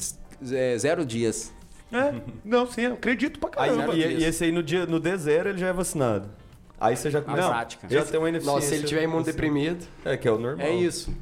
[0.51, 1.53] é, zero dias.
[1.91, 3.93] É, não, sim, eu acredito pra Aí, caramba.
[3.95, 6.29] e, e esse aí no, dia, no D0 ele já é vacinado.
[6.79, 7.87] Aí você já Na não, prática.
[7.89, 8.55] Já tem uma ineficiência.
[8.59, 10.65] Nossa, se ele tiver imunodeprimido, É, que é o normal.
[10.65, 11.13] É isso.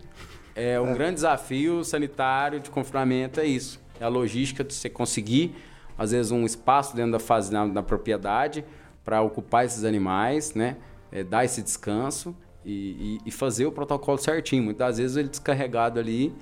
[0.56, 3.80] É um grande desafio sanitário de confinamento, é isso.
[4.00, 5.56] É a logística de você conseguir,
[5.98, 8.64] às vezes, um espaço dentro da fase da, da propriedade
[9.04, 10.78] para ocupar esses animais, né?
[11.12, 14.64] É, dar esse descanso e, e- e fazer o protocolo certinho.
[14.64, 16.34] Muitas vezes ele descarregado ali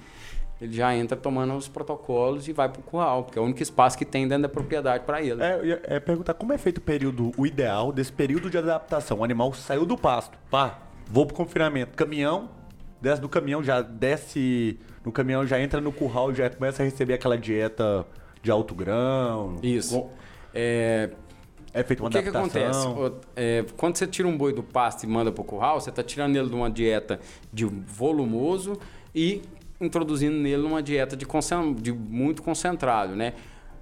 [0.62, 3.64] ele já entra tomando os protocolos e vai para o curral, porque é o único
[3.64, 5.42] espaço que tem dentro da propriedade para ele.
[5.42, 9.18] É, é perguntar como é feito o período, o ideal desse período de adaptação.
[9.20, 11.96] O animal saiu do pasto, pá, vou pro confinamento.
[11.98, 12.48] Caminhão,
[13.02, 17.16] desce do caminhão, já desce no caminhão, já entra no curral, já começa a receber
[17.16, 18.06] aquela dieta
[18.42, 19.56] de alto grão.
[19.62, 20.02] Isso.
[20.02, 20.10] Com-
[20.54, 21.10] É,
[21.74, 22.58] É feita uma o que, que acontece?
[22.88, 22.98] adaptação.
[23.08, 25.90] O- é, quando você tira um boi do pasto e manda para o curral, você
[25.90, 27.20] está tirando ele de uma dieta
[27.54, 28.78] de volumoso
[29.16, 29.42] e
[29.80, 33.34] introduzindo nele uma dieta de, concen- de muito concentrado, né?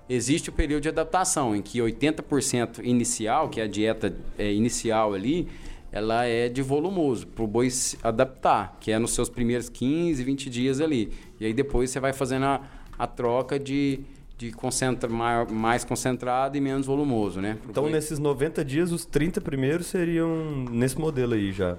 [0.08, 5.14] Existe o período de adaptação, em que 80% inicial, que é a dieta é, inicial
[5.14, 5.48] ali,
[5.92, 10.24] ela é de volumoso, para o boi se adaptar, que é nos seus primeiros 15,
[10.24, 11.12] 20 dias ali.
[11.40, 12.62] E aí depois você vai fazendo a,
[12.98, 14.00] a troca de,
[14.40, 15.10] de concentra,
[15.52, 17.58] mais concentrado e menos volumoso, né?
[17.70, 21.78] Então, nesses 90 dias, os 30 primeiros seriam nesse modelo aí já.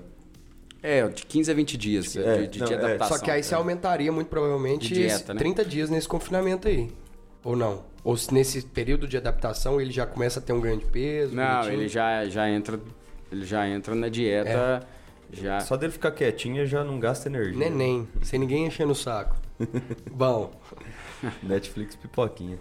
[0.83, 3.16] É, de 15 a 20 dias É, de, de, não, de é, adaptação.
[3.16, 5.38] Só que aí você aumentaria muito provavelmente dieta, esse né?
[5.38, 6.90] 30 dias nesse confinamento aí.
[7.42, 7.83] Ou não?
[8.05, 11.35] Ou se nesse período de adaptação ele já começa a ter um grande peso?
[11.35, 11.81] Não, bonitinho?
[11.81, 12.79] ele já, já entra.
[13.33, 14.87] Ele já entra na dieta.
[15.33, 15.61] Já.
[15.61, 17.57] Só dele ficar quietinho já não gasta energia.
[17.57, 19.37] Neném, sem ninguém enchendo o saco.
[20.11, 20.53] Bom,
[21.42, 22.59] Netflix pipoquinha.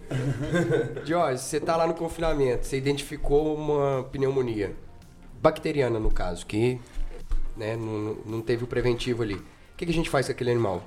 [1.04, 4.74] Jorge, você tá lá no confinamento, você identificou uma pneumonia.
[5.42, 6.78] Bacteriana, no caso, que
[7.56, 9.34] né, não, não teve o preventivo ali.
[9.34, 9.42] O
[9.76, 10.84] que, que a gente faz com aquele animal?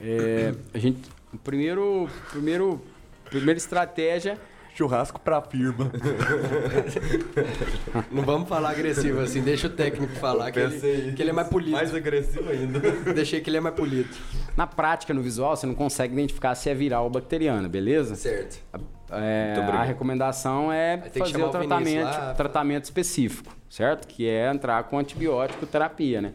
[0.00, 1.00] É, a gente.
[1.44, 2.08] Primeiro.
[2.30, 2.80] Primeiro.
[3.24, 4.38] Primeira estratégia.
[4.74, 5.90] Churrasco pra firma.
[8.12, 11.48] Não vamos falar agressivo assim, deixa o técnico falar que ele, que ele é mais
[11.48, 11.72] polido.
[11.72, 12.78] Mais agressivo ainda.
[13.12, 14.08] Deixei que ele é mais polido.
[14.58, 18.16] Na prática, no visual, você não consegue identificar se é viral ou bacteriana, beleza?
[18.16, 18.58] Certo.
[19.08, 22.34] É, a recomendação é fazer o o tratamento, lá.
[22.34, 24.08] tratamento específico, certo?
[24.08, 26.32] Que é entrar com antibiótico terapia, né?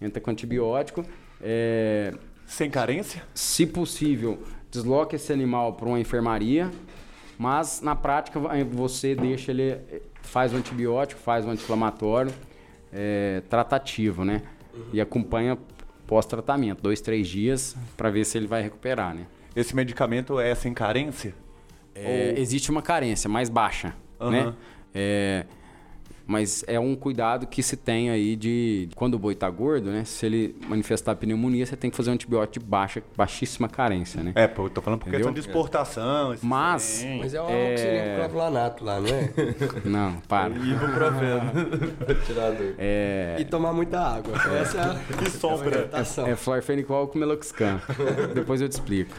[0.00, 1.04] Entra com antibiótico.
[1.42, 2.14] é,
[2.46, 3.24] Sem carência?
[3.34, 6.70] se possível, desloque esse animal para uma enfermaria,
[7.36, 8.38] mas na prática
[8.70, 12.32] você deixa ele, eh, faz o antibiótico, faz o anti-inflamatório,
[12.92, 14.42] eh, tratativo, né?
[14.92, 15.58] E acompanha
[16.06, 19.26] pós-tratamento, dois, três dias, para ver se ele vai recuperar, né?
[19.54, 21.34] Esse medicamento é sem carência?
[21.94, 24.30] É, Existe uma carência mais baixa, Aham.
[24.30, 24.54] né?
[24.94, 25.46] É,
[26.26, 30.04] mas é um cuidado que se tem aí de quando o boi tá gordo, né?
[30.04, 34.32] Se ele manifestar pneumonia, você tem que fazer um antibiótico de baixa, baixíssima carência, né?
[34.34, 35.42] É, pô, eu tô falando por questão Entendeu?
[35.42, 36.34] de exportação.
[36.42, 37.18] Mas- trem.
[37.20, 37.72] Mas é um É.
[37.74, 39.30] oxilino clavulanato lá, não é?
[39.84, 40.54] Não, para.
[40.54, 41.90] Ibuprofeno.
[42.06, 42.74] pra tirar a dor.
[42.78, 44.34] É, E tomar muita água.
[44.60, 45.66] Essa é a Que sombra.
[45.68, 46.26] orientação.
[46.26, 47.80] é florfenicol com meloxicam.
[48.34, 49.14] Depois eu te explico.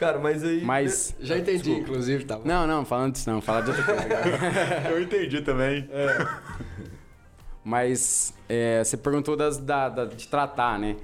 [0.00, 0.62] Cara, mas aí...
[0.64, 1.14] Mas.
[1.20, 2.42] Já entendi, inclusive, tá bom.
[2.46, 4.08] Não, não, falando disso não, falar de outra coisa.
[4.90, 5.86] Eu entendi também.
[7.62, 10.96] Mas é, você perguntou das, da, da- de tratar, né?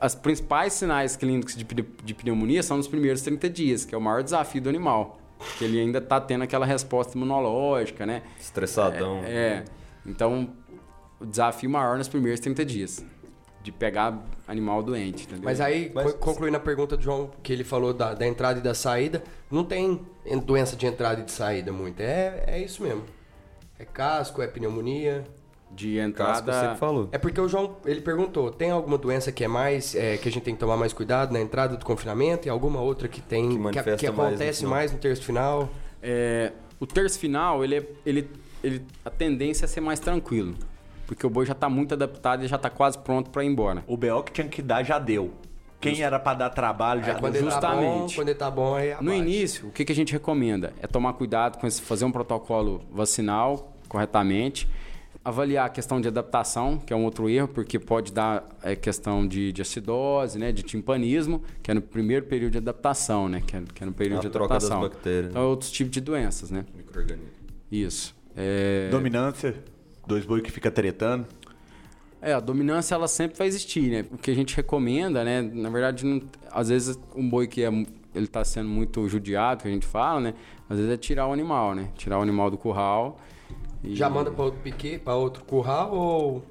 [0.00, 4.00] As principais sinais clínicos de, de pneumonia são nos primeiros 30 dias, que é o
[4.00, 5.20] maior desafio do animal.
[5.58, 8.22] Que ele ainda está tendo aquela resposta imunológica, né?
[8.40, 9.20] Estressadão.
[9.22, 9.64] É.
[10.06, 10.48] Então,
[11.20, 13.04] o desafio maior nos primeiros 30 dias.
[13.62, 14.18] De pegar
[14.48, 15.42] animal doente, entendeu?
[15.44, 18.58] Mas aí, Mas- co- concluindo a pergunta do João, que ele falou da, da entrada
[18.58, 22.00] e da saída, não tem en- doença de entrada e de saída muito.
[22.00, 23.02] É, é isso mesmo.
[23.78, 25.24] É casco, é pneumonia.
[25.72, 26.52] De Casco entrada.
[26.52, 27.08] você que falou.
[27.12, 30.32] É porque o João, ele perguntou, tem alguma doença que é mais, é, que a
[30.32, 33.48] gente tem que tomar mais cuidado na entrada do confinamento e alguma outra que tem,
[33.50, 33.60] Que que,
[33.96, 34.70] que mais no acontece final.
[34.74, 35.68] mais no terço final?
[36.02, 38.28] É, o terço final, ele, é- ele,
[38.64, 40.56] ele, a tendência é ser mais tranquilo.
[41.10, 43.82] Porque o boi já está muito adaptado e já está quase pronto para ir embora.
[43.88, 45.32] O BO que tinha que dar já deu.
[45.80, 48.14] Quem era pra dar trabalho já Aí, quando ele tá bom, justamente.
[48.14, 50.72] quando ele tá bom, aí No início, o que, que a gente recomenda?
[50.80, 54.68] É tomar cuidado com esse, fazer um protocolo vacinal corretamente,
[55.24, 59.26] avaliar a questão de adaptação, que é um outro erro, porque pode dar é, questão
[59.26, 63.56] de, de acidose, né, de timpanismo, que é no primeiro período de adaptação, né, que
[63.56, 64.88] é, que é no período A de troca das adaptação.
[64.88, 65.30] bactérias.
[65.30, 66.64] Então, é outros tipos de doenças, né?
[66.72, 67.30] Microorganismo.
[67.68, 68.14] Isso.
[68.36, 69.56] É, Dominância.
[70.10, 71.26] Dois boi que fica tretando.
[72.20, 74.04] É, a dominância ela sempre vai existir, né?
[74.12, 75.40] O que a gente recomenda, né?
[75.40, 76.20] Na verdade, não-
[76.50, 77.70] às vezes um boi que é,
[78.14, 80.34] ele tá sendo muito judiado, que a gente fala, né?
[80.68, 81.88] Às vezes é tirar o animal, né?
[81.96, 83.18] Tirar o animal do curral.
[83.82, 86.44] e- Já manda pra outro piquê, pra outro curral ou...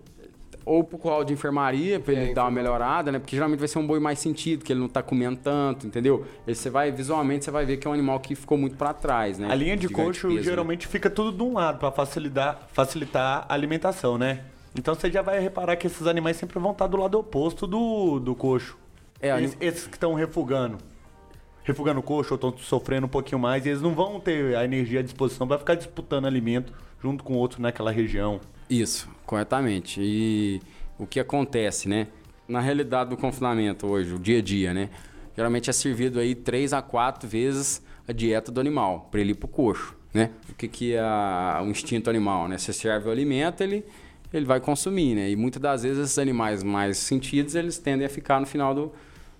[0.69, 3.17] Ou pro curral de enfermaria, pra ele É, dar uma melhorada, né?
[3.17, 6.23] Porque geralmente vai ser um boi mais sentido, que ele não tá comendo tanto, entendeu?
[6.45, 9.39] Você vai, visualmente, você vai ver que é um animal que ficou muito para trás,
[9.39, 9.47] né?
[9.49, 10.43] A linha de coxo peso, né?
[10.43, 14.41] geralmente fica tudo de um lado pra facilitar, facilitar a alimentação, né?
[14.77, 18.19] Então você já vai reparar que esses animais sempre vão estar do lado oposto do,
[18.19, 18.77] do coxo.
[19.19, 20.77] É, Esses, esses que estão refugando.
[21.63, 24.99] Refugando o coxo ou estão sofrendo um pouquinho mais, eles não vão ter a energia
[24.99, 28.39] à disposição para ficar disputando alimento junto com outros naquela região.
[28.69, 29.99] Isso, corretamente.
[30.01, 30.61] E
[30.97, 32.07] o que acontece, né?
[32.47, 34.89] na realidade do confinamento hoje, o dia a dia, né?
[35.35, 39.35] Geralmente é servido aí três a quatro vezes a dieta do animal, para ele ir
[39.35, 40.31] pro coxo, né?
[40.49, 41.01] O que, que é
[41.61, 42.57] o instinto animal, né?
[42.57, 43.85] Você serve o alimento, ele,
[44.33, 45.29] ele vai consumir, né?
[45.29, 48.91] E muitas das vezes esses animais mais sentidos, eles tendem a ficar no final do,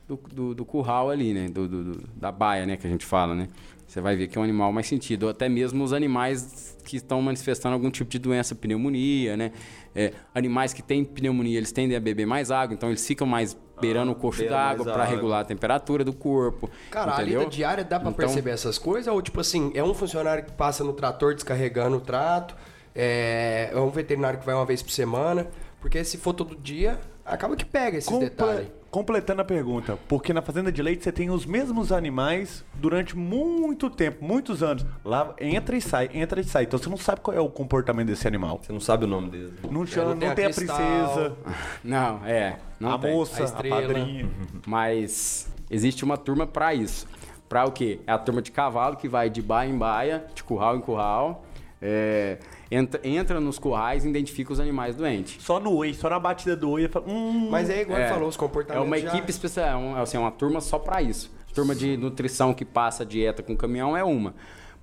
[0.08, 1.48] do, do, do curral ali, né?
[1.50, 2.78] Do- do- da baia, né?
[2.78, 3.48] Que a gente fala, né?
[3.90, 5.24] Você vai ver que é um animal mais sentido.
[5.24, 9.52] Ou até mesmo os animais que estão manifestando algum tipo de doença, pneumonia, né?
[9.96, 13.58] É, animais que têm pneumonia, eles tendem a beber mais água, então eles ficam mais
[13.82, 16.70] beirando o coxo beira d'água para regular a temperatura do corpo.
[16.92, 17.40] Cara, a entendeu?
[17.40, 19.12] lida diária dá pra Então- perceber essas coisas?
[19.12, 22.56] Ou, tipo assim, é um funcionário que passa no trator descarregando o trato,
[22.94, 25.48] é, é um veterinário que vai uma vez por semana,
[25.82, 28.68] porque se for todo dia, acaba que pega esses Comple- detalhes.
[28.92, 33.88] Completando a pergunta, porque na fazenda de leite você tem os mesmos animais durante muito
[33.88, 34.84] tempo, muitos anos.
[35.06, 36.64] Lá entra e sai, entra e sai.
[36.64, 38.60] Então você não sabe qual é o comportamento desse animal.
[38.64, 39.54] Você não sabe o nome dele.
[39.70, 40.76] Não, chama, não tem a tem a cristal.
[40.76, 41.38] princesa,
[41.84, 42.58] Não, é.
[42.80, 43.14] Não a tem.
[43.14, 44.28] moça, A a, padrinha.
[44.66, 47.06] Mas existe uma turma para isso.
[47.48, 48.00] Para o quê?
[48.08, 51.44] É a turma de cavalo que vai de baia em baia, de curral em curral.
[51.82, 52.38] é,
[52.72, 55.44] entra, entra nos currais e identifica os animais doentes.
[55.44, 56.88] Só no oi, só na batida do oi.
[56.88, 59.76] Fala, hum, Mas é igual ele falou, os É comportamentos uma já- equipe especial, é
[59.76, 61.32] um- assim, é uma turma só para isso.
[61.54, 64.34] Turma de nutrição que passa dieta com caminhão é uma.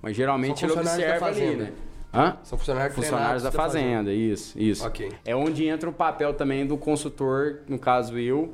[0.01, 1.63] Mas geralmente São ele funcionários da observa ali, fazenda.
[1.63, 1.73] né?
[2.13, 2.37] Hã?
[2.43, 4.85] São funcionários Funcionários da treinados fazenda, isso, isso.
[4.85, 5.11] Ok.
[5.25, 8.53] É onde entra o papel também do consultor, no caso eu,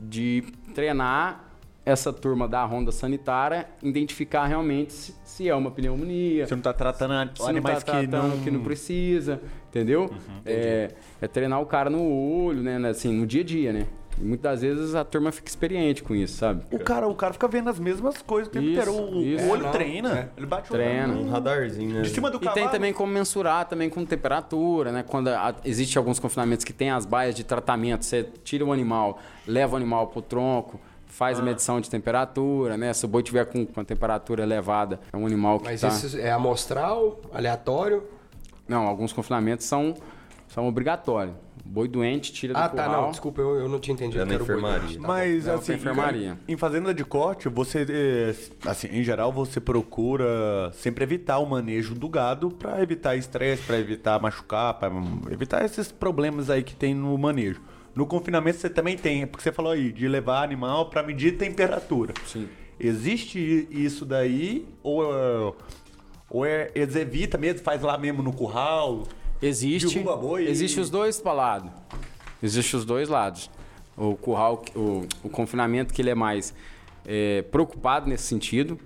[0.00, 0.42] de
[0.74, 1.43] treinar
[1.84, 6.72] essa turma da ronda sanitária, identificar realmente se, se é uma pneumonia, Você não tá
[6.72, 8.36] tratando a- se animais não tá que tratando não...
[8.36, 8.42] Uhum.
[8.42, 10.10] que não precisa, entendeu?
[10.46, 12.76] é, é treinar o cara no olho, né?
[12.88, 13.86] Assim, no dia a dia, né?
[14.16, 16.62] E muitas vezes a turma fica experiente com isso, sabe?
[16.70, 19.12] O cara, o cara fica vendo as mesmas coisas o tempo Isso, inteiro.
[19.16, 19.44] O, isso.
[19.44, 20.18] o olho É, treina.
[20.18, 20.28] é.
[20.36, 21.12] Ele bate o Treina.
[21.12, 21.26] olho.
[21.26, 22.02] Um radarzinho, né?
[22.02, 22.54] De cima do E cavalo.
[22.54, 25.02] tem também como mensurar também com temperatura, né?
[25.06, 29.18] Quando a, existe alguns confinamentos que tem as baias de tratamento, você tira o animal,
[29.48, 30.80] leva o animal pro tronco,
[31.14, 31.42] faz Ah.
[31.42, 32.92] a medição de temperatura, né?
[32.92, 35.88] Se o boi tiver com, com a temperatura elevada, é um animal que Mas tá...
[35.88, 38.02] isso é amostral, aleatório?
[38.66, 39.94] Não, alguns confinamentos são,
[40.48, 41.34] são obrigatórios.
[41.66, 43.02] Boi doente, tira do Ah, tá, curral.
[43.02, 44.20] não, desculpa, eu, eu não tinha entendido.
[44.20, 45.00] É na enfermaria.
[45.00, 46.38] tá Mas Leva assim, enfermaria.
[46.46, 48.34] em fazenda de corte, você, eh,
[48.68, 53.78] assim, em geral, você procura sempre evitar o manejo do gado para evitar estresse, para
[53.78, 54.92] evitar machucar, para
[55.30, 57.62] evitar esses problemas aí que tem no manejo.
[57.94, 62.12] No confinamento você também tem, porque você falou aí de levar animal para medir temperatura.
[62.26, 62.48] Sim.
[62.78, 65.52] Existe isso daí ou é-
[66.28, 69.04] ou é eles evita mesmo, faz lá mesmo no curral?
[69.40, 69.88] Existe.
[69.94, 71.70] Derruba boi e- Existe os dois lados.
[72.42, 73.48] Existe os dois lados.
[73.96, 76.52] O curral, o, o confinamento que ele é mais
[77.06, 78.78] é, preocupado nesse sentido,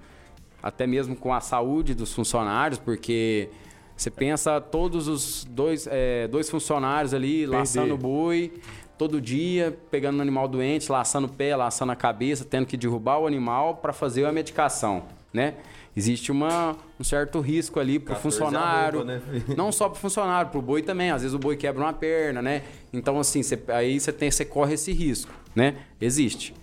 [0.62, 3.48] até mesmo com a saúde dos funcionários, porque
[3.96, 8.52] você pensa todos os dois, é, dois funcionários ali laçando o boi
[8.98, 13.18] todo dia, pegando um animal doente, laçando o pé, laçando a cabeça, tendo que derrubar
[13.18, 15.54] o animal para fazer a medicação, né?
[15.96, 19.20] Existe uma, um certo risco ali para o 14 funcionário, né?
[19.56, 21.10] não só pro funcionário, pro boi também.
[21.10, 22.62] Às vezes o boi quebra uma perna, né?
[22.92, 25.74] Então, assim, cê- aí você tem, você corre esse risco, né?
[26.00, 26.54] Existe.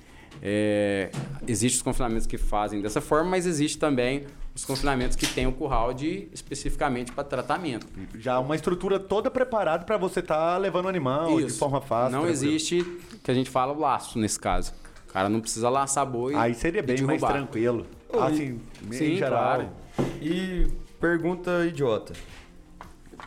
[0.41, 1.09] É,
[1.47, 4.23] existe os confinamentos que fazem dessa forma, mas existe também
[4.55, 7.85] os confinamentos que tem o curral de especificamente para tratamento.
[8.17, 11.59] Já uma estrutura toda preparada para você estar levando o animal de Isso.
[11.59, 12.13] forma fácil.
[12.17, 12.53] Não tranquilo.
[12.53, 14.73] existe que a gente fala o laço nesse caso.
[15.09, 16.33] O cara não precisa laçar boi.
[16.35, 17.85] Aí seria bem mais tranquilo.
[18.13, 19.39] Assim, Sim, em geral.
[19.43, 19.69] claro.
[20.21, 20.67] E
[21.01, 22.13] pergunta idiota.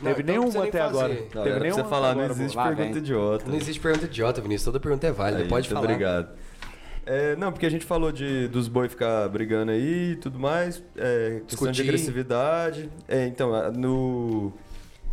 [0.01, 0.99] Não, Teve então nenhuma não precisa nem até fazer.
[0.99, 1.29] agora.
[1.35, 2.99] Não, Teve nenhuma você falar, agora, não existe Lá pergunta vem.
[3.03, 3.45] idiota.
[3.49, 4.65] Não existe pergunta idiota, Vinícius.
[4.65, 5.43] Toda pergunta é válida.
[5.43, 5.93] Aí, Pode muito falar.
[5.93, 6.29] Obrigado.
[7.11, 10.83] É, não, porque a gente falou de, dos boi ficar brigando aí e tudo mais.
[10.95, 12.91] É, questão de agressividade.
[13.09, 14.53] É, então, no.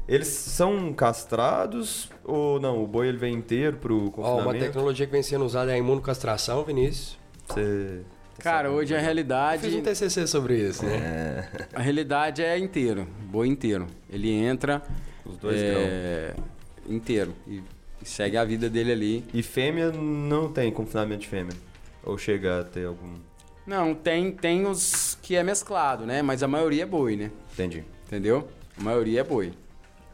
[0.05, 2.83] Eles são castrados ou não?
[2.83, 4.65] O boi ele vem inteiro pro Ó, uma confinamento?
[4.65, 7.17] tecnologia que vem sendo usada é a imunocastração, Vinícius.
[7.47, 8.01] Você...
[8.39, 9.61] Cara, hoje a Eu realidade.
[9.63, 10.97] fiz um TCC sobre isso, né?
[10.97, 13.87] É, A realidade é inteiro, boi inteiro.
[14.09, 14.81] Ele entra
[15.25, 16.35] Os dois é,
[16.89, 17.63] inteiro e
[18.03, 19.23] segue a vida dele ali.
[19.33, 21.53] E fêmea não tem confinamento de fêmea?
[22.05, 23.15] Ou chega a ter algum.
[23.65, 26.21] Não, tem, tem os que é mesclado, né?
[26.21, 27.31] Mas a maioria é boi, né?
[27.53, 27.83] Entendi.
[28.05, 28.47] Entendeu?
[28.77, 29.53] A maioria é boi.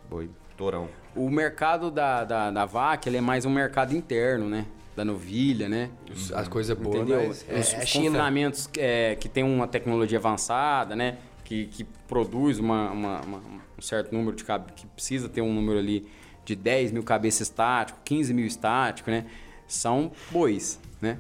[0.10, 0.88] Boi, torão.
[1.14, 4.66] O mercado da, da, da vaca, ele é mais um mercado interno, né?
[4.96, 5.90] Da novilha, né?
[6.34, 7.28] As coisas boas, Entendeu?
[7.28, 11.18] mas Os, é, os é confinamentos é, que tem uma tecnologia avançada, né?
[11.44, 13.38] Que, que produz uma, uma- uma-
[13.78, 16.08] um certo número de cabe- que precisa ter um número ali
[16.46, 19.26] de 10 mil cabeças estático, 15 mil estático, né?
[19.68, 21.18] São bois, né?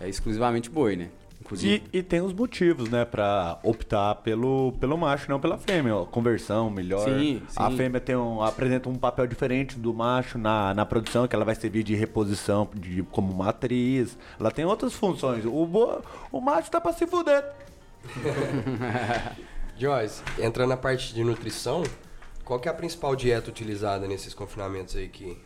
[0.00, 1.10] É exclusivamente boi, né?
[1.62, 5.96] E, e tem os motivos, né, pra optar pelo, pelo macho, não pela fêmea.
[5.96, 6.04] ó.
[6.04, 7.00] Conversão melhor.
[7.08, 7.76] Sim, A sim.
[7.76, 11.54] fêmea tem um, apresenta um papel diferente do macho na, na produção, que ela vai
[11.56, 14.16] servir de reposição de, como matriz.
[14.38, 15.44] Ela tem outras funções.
[15.44, 17.42] O, bo- o macho tá pra se fuder.
[19.76, 21.82] Joyce, entrando na parte de nutrição,
[22.44, 25.38] qual que é a principal dieta utilizada nesses confinamentos aí que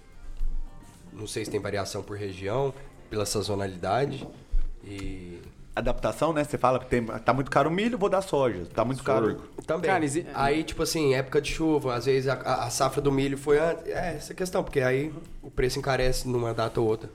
[1.13, 2.75] não sei se tem variação por região,
[3.09, 4.27] pela sazonalidade
[4.87, 5.41] e
[5.77, 6.45] Adaptação, né?
[6.45, 8.65] Você fala que tem, tá muito caro o milho, vou dar soja.
[8.73, 9.41] Tá muito caro.
[9.67, 9.91] também.
[9.91, 13.37] Cara, exi- Aí, tipo assim, época de chuva, às vezes a, a- safra do milho
[13.37, 13.85] foi antes.
[13.89, 15.13] É, essa questão, porque aí
[15.43, 17.11] o preço encarece numa data ou outra.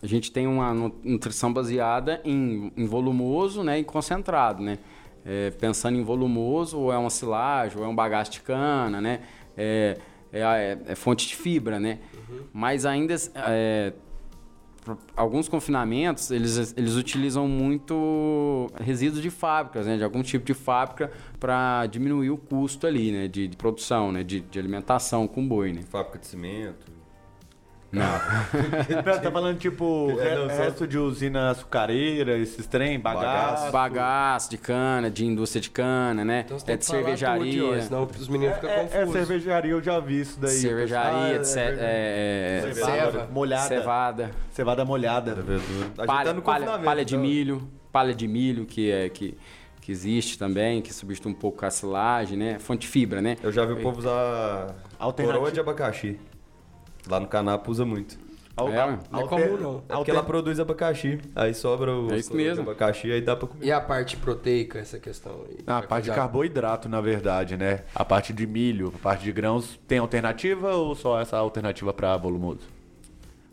[0.00, 4.78] A gente tem uma nu- nutrição baseada em, em volumoso né, e concentrado, né?
[5.26, 9.20] É, pensando em volumoso, ou é uma silagem, ou é um bagaço de cana, né?
[9.56, 9.98] É,
[10.32, 11.98] é, é- é fonte de fibra, né?
[12.52, 13.92] Mas ainda, é,
[15.16, 19.96] alguns confinamentos, eles, eles utilizam muito resíduos de fábricas, né?
[19.96, 23.28] De algum tipo de fábrica para diminuir o custo ali, né?
[23.28, 24.22] De, de produção, né?
[24.22, 25.82] De, de alimentação com boi, né?
[25.82, 26.99] Fábrica de cimento.
[29.22, 33.72] tá falando, tipo, É, não, resto de usina açucareira, esses trem, bagaço.
[33.72, 36.42] Bagaço de cana, de indústria de cana, né?
[36.46, 37.52] Então você é de tudo, cervejaria.
[37.52, 39.12] Joyce, senão os meninos ficam É, é confusos.
[39.12, 40.50] cervejaria, eu já vi isso daí.
[40.52, 42.74] cervejaria, Ah, de ce- é é, é, Ceva.
[42.86, 43.68] Cevada, molhada.
[43.68, 45.36] cevada, Cevada molhada.
[46.06, 47.26] Palha, tá no palha- confinamento, palha de então.
[47.26, 49.36] milho, palha de milho que é que,
[49.80, 52.58] que existe também, que substitui um pouco a silagem, né?
[52.60, 53.36] Fonte de fibra, né?
[53.42, 55.38] Eu já vi o povo usar Alternativa.
[55.38, 56.18] coroa de abacaxi.
[57.08, 58.18] Lá no Canapa usa muito.
[58.56, 58.74] Al- É,
[59.10, 59.82] não é alter- comum, não.
[59.88, 61.18] É porque ela produz abacaxi.
[61.34, 62.62] Aí sobra o É isso de mesmo.
[62.62, 63.64] abacaxi, aí dá pra comer.
[63.64, 65.58] E a parte proteica, essa questão aí?
[65.66, 67.84] Ah, a parte de fazer- carboidrato, na verdade, né?
[67.94, 72.16] A parte de milho, a parte de grãos, tem alternativa ou só essa alternativa para
[72.18, 72.60] volumoso?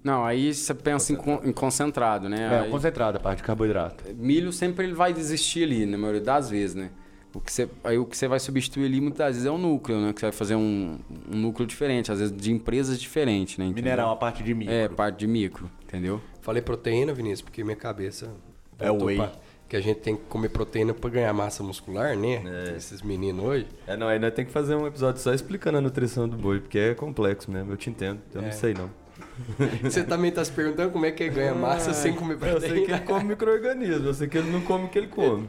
[0.03, 2.41] Não, aí você pensa em, con- em concentrado, né?
[2.53, 4.03] É, Aí- concentrada, a parte de carboidrato.
[4.15, 6.89] milho sempre ele vai existir ali, na maioria das vezes, né?
[7.37, 9.99] O que você, aí o que você vai substituir ali muitas vezes é o núcleo,
[10.01, 10.11] né?
[10.11, 10.97] Que você vai fazer um,
[11.31, 13.65] um núcleo diferente, às vezes de empresas diferentes, né?
[13.65, 13.83] entendeu?
[13.83, 14.71] Mineral, a parte de milho.
[14.71, 16.19] É, parte de micro, entendeu?
[16.41, 18.31] Falei proteína, Vinícius, porque minha cabeça.
[18.79, 19.17] É o whey.
[19.17, 19.31] pra-
[19.69, 22.41] Que a gente tem que comer proteína pra ganhar massa muscular, né?
[22.75, 23.67] Esses meninos hoje.
[23.85, 26.59] É, não, aí nós temos que fazer um episódio só explicando a nutrição do boi,
[26.61, 28.19] porque é complexo mesmo, eu te entendo.
[28.33, 28.45] Eu É.
[28.45, 28.89] não sei não.
[29.83, 32.49] Você também tá se perguntando como é que ele ganha massa sem comer Eu sei
[32.49, 32.95] que proteína?
[32.97, 35.47] ele come micro-organismo, eu sei que ele não come o que ele come.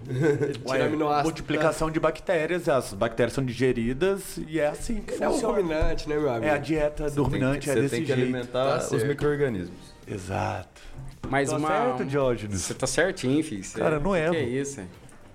[0.85, 1.25] Aminoácido.
[1.25, 5.57] multiplicação de bactérias, as bactérias são digeridas e é assim que É um funciona.
[5.57, 6.45] ruminante, né, meu amigo?
[6.47, 8.21] É a dieta do ruminante, é você desse tem que jeito.
[8.23, 9.95] alimentar Tá os micro-organismos.
[10.07, 10.81] Exato.
[11.29, 11.69] Mas Tá uma.
[11.69, 12.61] certo, Diógenes?
[12.63, 13.65] Você tá certinho, filho.
[13.65, 14.31] Você- Cara, não que erro.
[14.33, 14.81] Que é isso?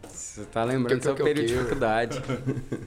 [0.08, 2.22] Você tá lembrando do Que- seu que- que- período de que- dificuldade.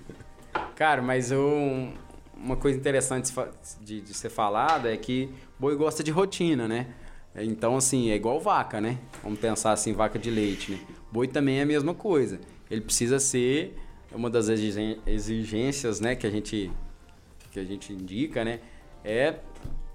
[0.75, 1.93] Cara, mas eu,
[2.37, 3.33] uma coisa interessante
[3.81, 6.87] de de, ser falada é que boi gosta de rotina, né?
[7.39, 8.99] Então, assim, é igual vaca, né?
[9.23, 10.79] Vamos pensar assim, vaca de leite, né?
[11.13, 12.41] Boi também é a mesma coisa.
[12.71, 13.77] Ele precisa ser
[14.13, 16.71] uma das exigências, né, que a gente
[17.51, 18.61] que a gente indica, né?
[19.05, 19.35] É,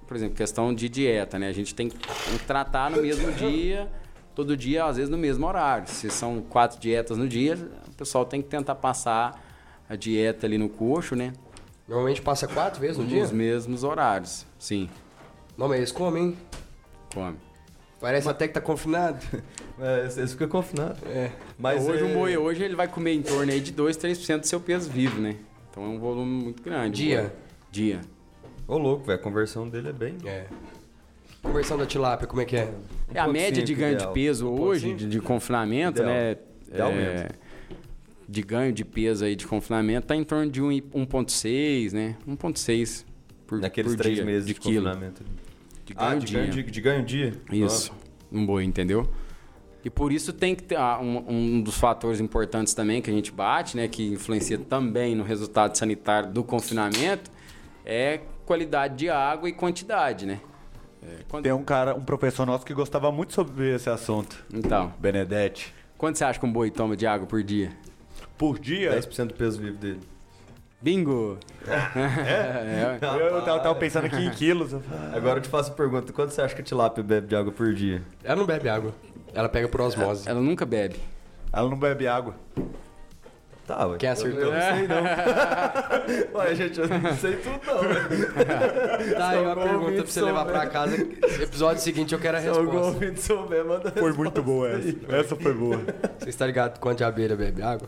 [0.08, 1.48] por exemplo, questão de dieta, né?
[1.48, 1.98] A gente tem que
[2.46, 3.88] tratar no mesmo dia,
[4.34, 5.88] todo dia, às vezes no mesmo horário.
[5.88, 9.40] Se são quatro dietas no dia, o pessoal tem que tentar passar
[9.88, 11.34] a dieta ali no coxo, né?
[11.88, 13.22] Normalmente passa quatro vezes no dia?
[13.22, 14.46] Nos mesmos horários.
[14.58, 14.90] Sim,
[15.58, 16.38] Não, mas eles comem, hein?
[17.14, 17.38] come.
[18.00, 19.20] Parece até que tá confinado.
[19.84, 21.02] É, eles ficam confinados.
[21.08, 21.32] É.
[21.58, 22.06] Mas hoje é...
[22.06, 24.88] um boi hoje ele vai comer em torno aí de 2, 3% do seu peso
[24.92, 25.38] vivo, né?
[25.72, 27.04] Então é um volume muito grande.
[27.04, 27.20] Dia?
[27.20, 27.32] o boi.
[27.72, 28.02] Dia.
[28.68, 30.18] Ô louco, velho, a conversão dele é bem...
[30.24, 30.46] É.
[31.42, 32.72] Conversão da tilápia, como é que é?
[33.12, 34.10] É a 1,5 média de ganho ideal.
[34.10, 34.96] de peso hoje, 1,5?
[34.98, 36.14] de, de confinamento, Ideal.
[36.16, 36.38] né?
[36.68, 37.10] Idealmente.
[37.10, 37.30] é,
[38.32, 42.16] de ganho de peso aí de confinamento, tá em torno de um e- 1,6, né?
[42.26, 43.06] 1,6
[43.46, 44.86] por, Naqueles por três dia, meses de, de, quilo.
[44.86, 45.24] confinamento.
[45.86, 46.40] De Ah, ganho de dia.
[46.40, 47.34] ganho, de, de ganho dia?
[47.52, 47.92] Isso,
[48.32, 49.06] um boi, entendeu?
[49.84, 51.26] E por isso tem que ter ah, um,
[51.58, 55.76] um dos fatores importantes também que a gente bate, né, que influencia também no resultado
[55.78, 57.30] sanitário do confinamento,
[57.84, 60.40] é qualidade de água e quantidade, né?
[61.04, 64.46] É, quando- Tem um cara, um professor nosso que gostava muito sobre esse assunto.
[64.54, 65.74] Então, Benedetti.
[65.98, 67.72] quanto você acha que um boi toma de água por dia?
[68.42, 70.00] Por dia, 10% do peso vivo dele.
[70.82, 71.38] Bingo!
[71.68, 74.74] É, eu, eu tava, pensando aqui em quilos.
[75.14, 77.52] Agora eu te faço a pergunta, quanto você acha que a tilápia bebe de água
[77.52, 78.02] por dia?
[78.24, 78.96] Ela não bebe água.
[79.32, 80.28] Ela pega por osmose.
[80.28, 80.96] ela nunca bebe.
[81.54, 82.34] Ela não bebe água.
[83.72, 83.98] Tá, ué.
[83.98, 84.40] Quem acertou?
[84.42, 85.04] Eu não sei, não.
[86.42, 87.82] Ué, gente, eu não sei tudo, não.
[87.82, 88.32] velho.
[89.18, 90.96] Tá aí Se uma pergunta pra você levar pra casa.
[91.42, 92.88] Episódio seguinte eu quero a Se algum resposta.
[92.94, 94.96] ouvinte souber, manda Foi muito boa essa.
[95.16, 95.80] Essa foi boa.
[96.20, 97.88] Você está ligado quanto de abelha bebe água?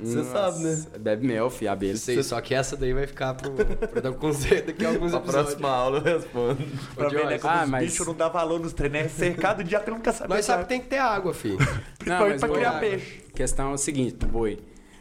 [0.00, 0.84] Você sabe, né?
[1.00, 1.96] Bebe mel, fi, abelha.
[1.96, 5.18] Sei, só que essa daí vai ficar pro, pro dar Z daqui a alguns Na
[5.18, 5.44] episódios.
[5.44, 6.58] próxima aula eu respondo.
[6.94, 7.38] Pra ver, né?
[7.38, 8.98] Como ah, os mas- bichos não dá valor nos treinos.
[9.00, 10.32] É cercado de até nunca saber.
[10.34, 11.58] Nós sabemos que tem que ter água, filho.
[11.98, 12.80] Principalmente pra boi, criar água.
[12.80, 13.20] peixe.
[13.28, 14.58] A questão é o seguinte, boi.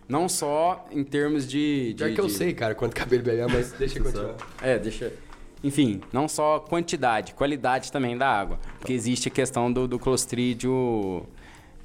[0.07, 1.93] Não só em termos de...
[1.93, 4.35] de Pior que eu de- sei, cara, quanto cabelo bebe água, mas deixa eu continuar.
[4.61, 5.11] É, deixa...
[5.63, 8.59] Enfim, não só quantidade, qualidade também da água.
[8.79, 11.25] Porque existe a questão do, do clostrídio...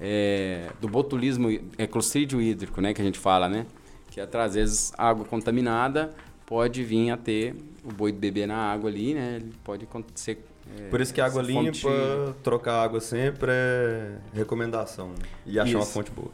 [0.00, 1.48] é, do botulismo,
[1.78, 2.92] é clostrídio hídrico, né?
[2.94, 3.66] Que a gente fala, né?
[4.10, 6.10] Que às vezes água contaminada
[6.46, 9.36] pode vir a ter o boi beber na água ali, né?
[9.36, 10.38] Ele pode acontecer...
[10.78, 15.08] é, Por isso que água limpa, fonte- trocar água sempre é recomendação.
[15.08, 15.14] né?
[15.46, 15.92] E achar uma Isso.
[15.92, 16.30] fonte boa.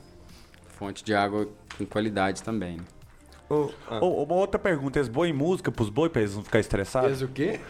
[0.76, 1.48] fonte de água
[1.78, 2.76] com qualidade também.
[2.76, 2.82] né?
[3.48, 4.98] Ô, ah, Ô, uma outra pergunta.
[4.98, 7.08] Eles põem música pros boi pra eles não ficarem estressados?
[7.08, 7.60] Fez o quê?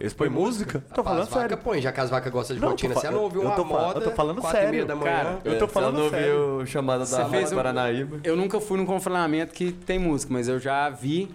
[0.00, 0.84] Eles põem música?
[0.92, 1.56] Tô falando sério.
[1.56, 2.94] põe, já que as vacas gostam de Não, rotina.
[2.94, 4.84] Você não ouviu eu uma tô fa- eu moda, tô falando sério.
[4.84, 5.12] da manhã.
[5.16, 6.56] Cara, Eu tô você falando não sério.
[6.58, 8.20] viu chamada da Rádio fez um- Paranaíba?
[8.24, 11.30] Eu nunca fui num confinamento que tem música, mas eu já vi,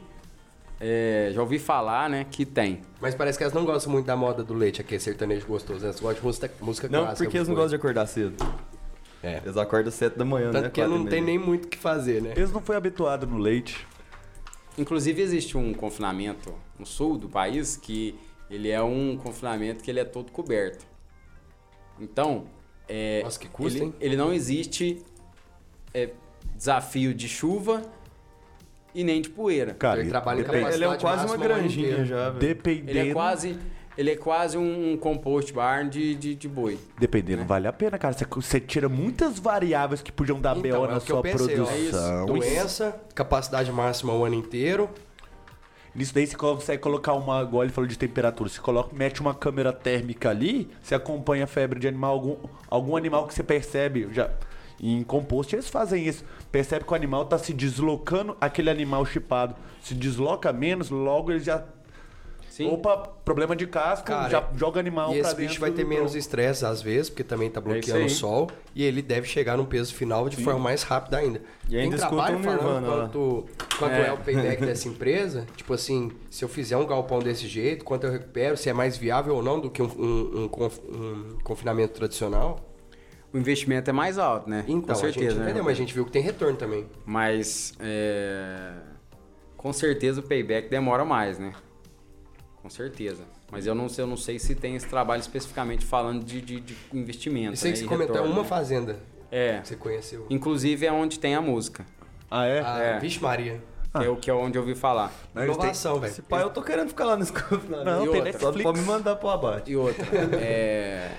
[0.78, 2.82] é, já ouvi falar, né, que tem.
[3.00, 5.80] Mas parece que elas não gostam muito da moda do leite, aquele sertanejo gostoso.
[5.80, 5.86] né?
[5.86, 7.24] Elas gostam de música, música Não, clássica.
[7.24, 8.36] porque eles não gostam de acordar cedo.
[9.22, 9.38] É.
[9.44, 10.70] Eles acordam às 7 da manhã, Tanto né?
[10.70, 12.34] que Quatro não tem nem muito o que fazer, né?
[12.38, 13.86] Eles não foram habituados no leite.
[14.78, 18.16] Inclusive existe um confinamento no sul do país que
[18.50, 20.86] ele é um confinamento que ele é todo coberto.
[22.00, 22.46] Então,
[22.88, 23.94] é, Nossa, que custo, ele, hein?
[24.00, 25.04] ele não existe
[25.94, 26.12] é,
[26.56, 27.82] desafio de chuva
[28.96, 29.74] e nem de poeira.
[29.74, 32.40] Cara, Ele trabalha em depende- capacidade Ele é quase uma granjinha já, velho.
[32.40, 33.60] dependendo, Ele é quase,
[34.00, 36.80] ele é quase um compost barn de, de, de boi.
[36.98, 38.14] dependendo, vale a pena, cara.
[38.14, 41.60] Você, você tira muitas variáveis que podiam dar Então, BO é na eu sua pensei,
[41.60, 41.66] ó.
[41.66, 42.26] produção.
[42.26, 44.90] Doença, capacidade máxima o ano inteiro.
[45.94, 49.34] Nisso daí você consegue colocar uma, igual ele falou de temperatura, você coloca, mete uma
[49.34, 52.38] câmera térmica ali, você acompanha a febre de animal, algum,
[52.70, 54.30] algum animal que você percebe, já
[54.80, 59.56] em compost eles fazem isso, percebe que o animal está se deslocando, aquele animal chipado
[59.82, 61.66] se desloca menos, logo ele já
[62.60, 62.72] Sim.
[62.74, 65.48] Opa, problema de casco, Cara, já joga animal E pra esse dentro.
[65.48, 68.06] bicho vai ter do- menos estresse às vezes, porque também tá bloqueando aí.
[68.08, 68.50] o sol.
[68.76, 71.42] E ele deve chegar num peso final de forma mais rápida ainda.
[71.70, 73.46] E ainda Tem escuta trabalho um falando Nirvana quanto,
[73.80, 74.12] quanto é.
[74.12, 75.48] o payback dessa empresa.
[75.56, 78.98] Tipo assim, se eu fizer um galpão desse jeito, quanto eu recupero, se é mais
[78.98, 82.60] viável ou não do que um, um- um conf- um confinamento tradicional.
[83.32, 84.66] O investimento é mais alto, né?
[84.68, 85.46] Então, Com certeza, a gente né?
[85.46, 86.86] entendeu, mas a gente viu que tem retorno também.
[87.06, 88.72] Mas é,
[89.56, 91.54] com certeza o payback demora mais, né?
[92.62, 93.24] Com certeza.
[93.52, 96.60] Mas eu não sei, eu não sei se tem esse trabalho especificamente falando de, de,
[96.60, 97.54] de investimento.
[97.54, 97.78] Isso aí né?
[97.78, 98.48] que e você comentou é uma né?
[98.48, 99.00] fazenda
[99.32, 99.60] É.
[99.60, 100.26] que você conheceu.
[100.30, 101.86] Inclusive é onde tem a música.
[102.30, 102.62] Ah, é?
[102.62, 103.00] Ah, É.
[103.00, 103.62] Vixe Maria.
[103.92, 105.12] Que é o que é onde eu ouvi falar.
[105.34, 106.12] Não, Inovação, velho.
[106.12, 107.86] Esse pai, eu tô querendo ficar lá nesse confinamento.
[107.86, 108.64] Não, E tem outra, Só Netflix.
[108.64, 109.72] pode me mandar pro abate.
[109.72, 110.06] E outra,
[110.40, 111.12] é,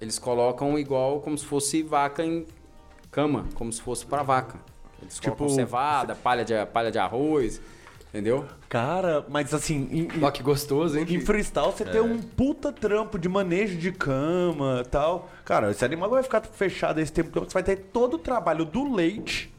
[0.00, 2.46] eles colocam igual como se fosse vaca em
[3.10, 4.58] cama, como se fosse pra vaca.
[5.00, 7.60] Eles Tipo, colocam cevada, palha de, palha de arroz,
[8.08, 8.44] entendeu?
[8.68, 11.06] Cara, mas assim, em, Ó, que gostoso, hein?
[11.08, 15.28] Em freestyle você tem um puta trampo de manejo de cama e tal.
[15.44, 18.92] Cara, esse animal vai ficar fechado esse tempo, você vai ter todo o trabalho do
[18.94, 19.52] leite.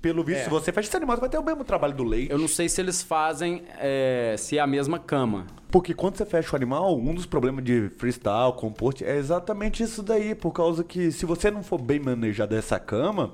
[0.00, 0.44] Pelo visto, É.
[0.44, 2.32] se você fecha esse animal, você vai ter o mesmo trabalho do leite.
[2.32, 5.46] Eu não sei se eles fazem é, se é a mesma cama.
[5.70, 10.02] Porque quando você fecha o animal, um dos problemas de freestyle, compost, é exatamente isso
[10.02, 10.34] daí.
[10.34, 13.32] Por causa que se você não for bem manejado essa cama,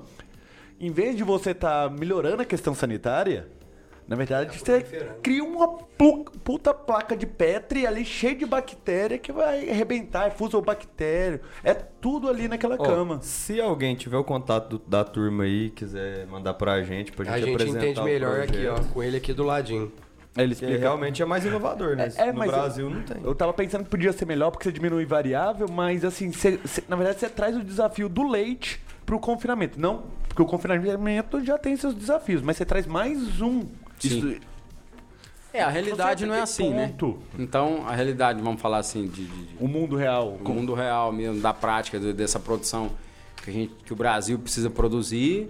[0.79, 3.47] em vez de você estar melhorando a questão sanitária,
[4.09, 5.19] na verdade você proliferando.
[5.21, 5.67] cria uma
[6.43, 11.39] puta placa de Petri ali cheia de bactéria que vai arrebentar, é fusobactério.
[11.63, 13.19] É tudo ali naquela Ó, cama.
[13.21, 17.23] Se alguém tiver o contato do- da turma aí e quiser mandar pra gente, pra
[17.23, 19.91] gente, A gente apresentar entende o melhor aqui, ó, com ele aqui do ladinho.
[20.37, 22.11] Ele Que realmente é mais inovador, né?
[22.15, 23.17] É, no mas Brasil eu, não tem.
[23.23, 26.83] Eu tava pensando que podia ser melhor porque você diminui variável, mas assim, você- você-
[26.87, 29.79] na verdade você traz o desafio do leite pro confinamento.
[29.79, 33.65] Não, porque o confinamento já tem seus desafios, mas você traz mais um.
[33.99, 34.17] Sim.
[34.17, 34.39] Isso-
[35.51, 36.89] É, a realidade não é assim, né?
[36.89, 37.19] ponto.
[37.37, 40.37] Então, a realidade, vamos falar assim, de, de- O mundo real.
[40.43, 42.91] do mundo real mesmo, da prática, de- dessa produção
[43.43, 45.47] que, a gente, que o Brasil precisa produzir,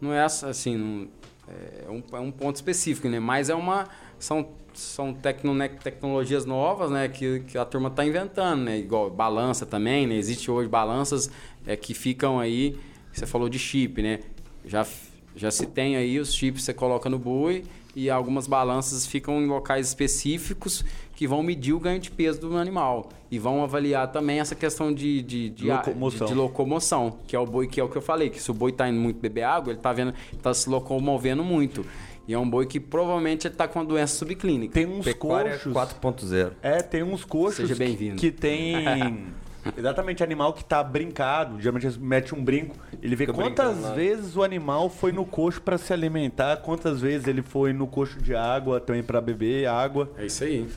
[0.00, 1.08] não é assim, não-
[1.48, 3.18] é, um, é um ponto específico, né?
[3.18, 8.04] Mas é uma, são, são tecno, né, tecnologias novas, né, que, que a turma está
[8.04, 8.78] inventando, né?
[8.78, 10.14] Igual balança também, né?
[10.14, 11.28] Existe hoje balanças
[11.66, 12.78] é, que ficam aí,
[13.12, 14.20] você falou de chip, né?
[14.64, 14.86] Já,
[15.34, 17.64] já se tem aí os chips que você coloca no boi
[17.94, 20.84] e algumas balanças ficam em locais específicos
[21.14, 24.92] que vão medir o ganho de peso do animal e vão avaliar também essa questão
[24.92, 26.26] de, de, de, Locomoção.
[26.26, 28.50] de- de locomoção, que é o boi que é o que eu falei, que se
[28.50, 31.84] o boi está indo muito beber água, ele está vendo, tá se locomovendo muito.
[32.26, 34.72] E é um boi que provavelmente ele tá com uma doença subclínica.
[34.74, 35.72] Tem uns Pecuária coxos.
[35.72, 36.52] 4.0.
[36.62, 38.16] É, tem uns coxos Seja que- bem-vindo.
[38.16, 39.24] que tem
[39.76, 41.60] exatamente animal que tá brincado.
[41.60, 42.76] Geralmente metem um brinco.
[43.02, 47.26] Ele vê Fica quantas vezes o animal foi no coxo para se alimentar, quantas vezes
[47.28, 50.10] ele foi no coxo de água também para beber água.
[50.18, 50.68] É isso aí.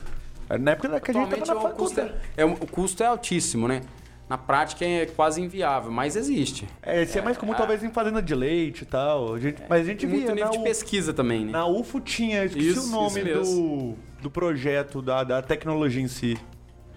[0.60, 3.06] Na época que a gente tava na o custo, é, é um- o custo é
[3.06, 3.80] altíssimo, né?
[4.28, 6.66] Na prática é quase inviável, mas existe.
[6.82, 9.34] É, esse é mais comum talvez em fazenda de leite e tal.
[9.34, 11.52] A gente- mas a gente Tem muito via nível na, de U- pesquisa também, né?
[11.52, 16.08] na UFO tinha, esqueci Isso, o nome isso do, do projeto, da, da tecnologia em
[16.08, 16.36] si.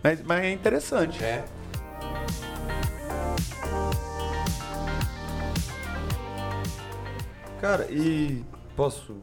[0.04, 1.24] Mas, mas é interessante.
[1.24, 1.44] É.
[7.60, 8.44] Cara, e
[8.76, 9.18] posso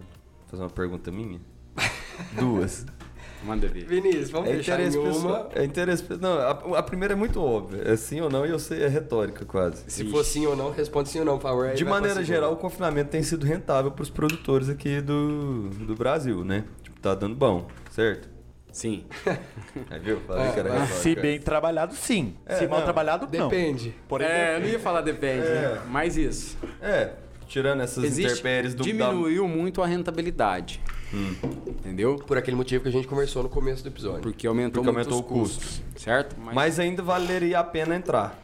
[0.48, 1.40] fazer uma pergunta minha?
[2.38, 2.84] Duas.
[3.44, 3.86] Manda ver.
[3.86, 5.12] Vinícius, vamos É deixar interesse em uma.
[5.12, 5.50] pessoal.
[5.54, 7.82] É interesse Não, a, a primeira é muito óbvia.
[7.84, 9.84] É sim ou não, e eu sei, é retórica quase.
[9.88, 11.66] Se for sim ou não, responde sim ou não, por favor.
[11.66, 15.94] aí De maneira geral, o confinamento tem sido rentável para os produtores aqui do, do
[15.94, 16.64] Brasil, né?
[16.82, 18.28] Tipo, tá dando bom, certo?
[18.76, 19.06] Sim.
[19.90, 20.20] Aí viu?
[20.26, 20.90] Falei É, que era mas.
[20.90, 22.34] Se bem trabalhado, sim.
[22.44, 22.84] É, Se mal não.
[22.84, 23.48] trabalhado, não.
[23.48, 23.94] Depende.
[24.06, 25.80] Porém, É, eu não ia falar depende, né?
[25.88, 26.58] Mas isso.
[26.82, 27.12] É,
[27.48, 28.78] tirando essas Existe, intempéries do...
[28.78, 30.78] da- diminuiu muito a rentabilidade.
[31.66, 32.16] Entendeu?
[32.16, 34.20] Por aquele motivo que a gente conversou no começo do episódio.
[34.20, 35.58] Porque aumentou Porque aumentou os o custo.
[35.64, 36.36] custos, certo?
[36.38, 38.38] Mas ainda valeria a pena entrar.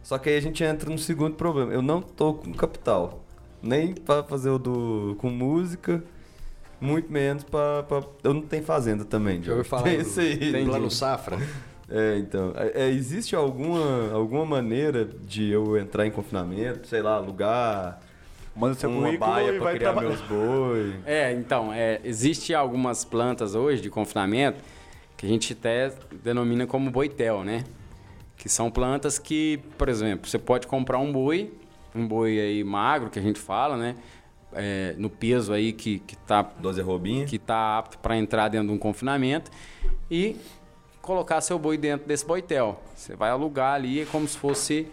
[0.00, 1.72] Só que aí a gente entra no segundo problema.
[1.72, 3.24] Eu não tô com capital.
[3.60, 6.04] Nem pra fazer o do com música,
[6.80, 7.82] muito menos pra.
[7.84, 9.68] pra- Eu não tenho fazenda também, Já ouviu Diogo.
[9.68, 10.52] falar Tem isso aí.
[10.52, 11.38] Tem plano safra?
[11.90, 12.52] É, então.
[12.56, 18.00] É, é, existe alguma, alguma maneira de eu entrar em confinamento, sei lá, alugar
[18.54, 20.08] manda seu uma baia pra vai criar trabalhar.
[20.08, 20.94] meus boi?
[21.06, 24.58] É, então, é, existe algumas plantas hoje de confinamento
[25.16, 27.64] que a gente até denomina como boitel, né?
[28.36, 31.52] Que são plantas que, por exemplo, você pode comprar um boi,
[31.94, 33.94] um boi aí magro, que a gente fala, né?
[34.54, 37.26] É, no peso aí que, que tá 12 roubinha?
[37.26, 39.50] que está apto para entrar dentro de um confinamento
[40.10, 40.36] e
[41.02, 42.80] colocar seu boi dentro desse boitel.
[42.94, 44.86] Você vai alugar ali é como se fosse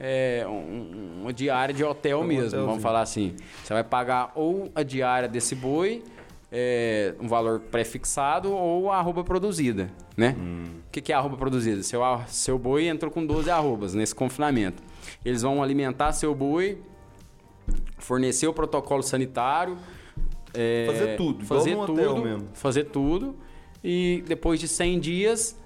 [0.00, 2.66] é, um- uma diária de hotel Um mesmo, hotelzinho.
[2.66, 3.36] vamos falar assim.
[3.62, 6.02] Você vai pagar ou a diária desse boi,
[6.50, 10.34] é, um valor pré-fixado, ou a arroba produzida, né?
[10.88, 11.82] O que, que é a arroba produzida?
[11.82, 14.82] Seu, seu boi entrou com 12 arrobas nesse confinamento.
[15.24, 16.78] Eles vão alimentar seu boi,
[17.98, 19.76] fornecer o protocolo sanitário,
[20.54, 23.36] é, Fazer tudo, fazer tudo, fazer tudo
[23.82, 25.56] e depois de 100 dias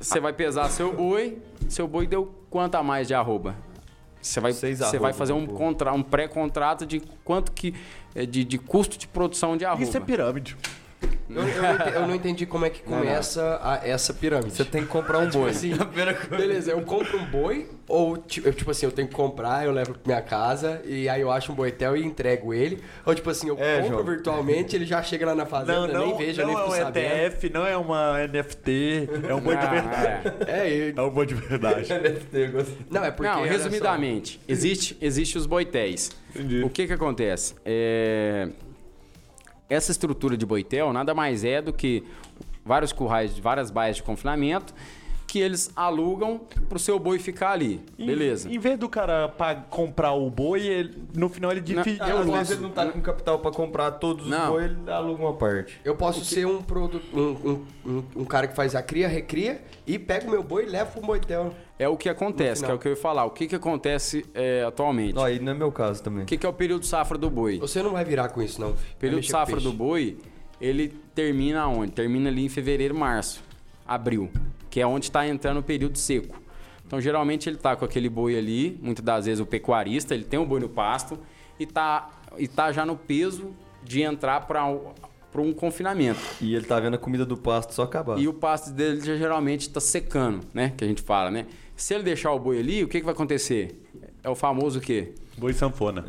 [0.00, 1.38] você vai pesar seu boi,
[1.68, 3.56] seu boi deu quanto a mais de arroba?
[4.20, 7.74] Você vai, Seis você vai fazer um, contra, um pré-contrato de quanto que
[8.14, 9.82] é, de, de custo de produção de arroba.
[9.82, 10.56] Isso é pirâmide.
[11.30, 14.50] Eu, eu não entendi, eu não entendi como é que começa a- essa pirâmide.
[14.56, 15.50] Você tem que comprar um boi.
[15.50, 15.72] assim,
[16.30, 19.70] beleza, eu compro um boi ou ti- eu, tipo assim, eu tenho que comprar, eu
[19.70, 22.82] levo pra minha casa e aí eu acho um boitel e entrego ele.
[23.04, 24.04] Ou tipo assim, eu É, compro João.
[24.06, 26.72] virtualmente, ele já chega lá na fazenda, Não, não, nem vejo, não nem é fico
[26.72, 27.06] um sabendo.
[27.14, 30.28] ETF, não é uma NFT, é um boi de Ah, verdade.
[30.50, 30.88] é.
[30.88, 31.88] É, É um boi de verdade.
[32.90, 36.10] não, é porque Não, resumidamente, existe, existe os boitéis.
[36.34, 36.62] Entendi.
[36.64, 37.54] O que que acontece?
[37.66, 38.48] É,
[39.68, 42.02] Essa estrutura de boitel nada mais é do que
[42.64, 44.74] vários currais, várias baias de confinamento
[45.28, 47.82] que eles alugam pro seu boi ficar ali.
[47.98, 48.50] Em- Beleza.
[48.50, 49.30] Em vez do cara
[49.68, 52.00] comprar o boi, ele- no final ele divide.
[52.02, 54.52] Às posso- vezes ele não tá com capital pra comprar todos os Não.
[54.52, 55.78] boi, ele aluga uma parte.
[55.84, 57.00] Eu posso ser um, produ...
[57.12, 60.66] um, um, um, cara que faz a cria, recria e pega o meu boi e
[60.66, 61.52] leva pro boitel.
[61.78, 63.26] É o que acontece, que é o que eu ia falar.
[63.26, 65.14] O que, que acontece é, atualmente?
[65.14, 66.22] Não, aí não é meu caso também.
[66.22, 67.58] O que, que é o período safra do boi?
[67.58, 68.74] Você não vai virar com isso, não.
[68.74, 68.92] filho.
[68.94, 70.16] O período safra do boi,
[70.58, 71.92] ele termina onde?
[71.92, 73.42] Termina ali em fevereiro, março,
[73.86, 74.28] abril,
[74.78, 76.40] que é onde está entrando o período seco.
[76.86, 80.38] Então, geralmente, ele tá com aquele boi ali, muitas das vezes o pecuarista, ele tem
[80.38, 81.18] o boi no pasto
[81.58, 82.08] e tá,
[82.38, 83.52] e tá já no peso
[83.82, 84.64] de entrar para
[85.42, 86.20] um confinamento.
[86.40, 88.20] E ele tá vendo a comida do pasto só acabar.
[88.20, 90.72] E o pasto dele já geralmente está secando, né?
[90.76, 91.46] Que a gente fala, né?
[91.74, 93.82] Se ele deixar o boi ali, o que, que vai acontecer?
[94.22, 95.12] É o famoso o quê?
[95.36, 96.04] Boi sanfona.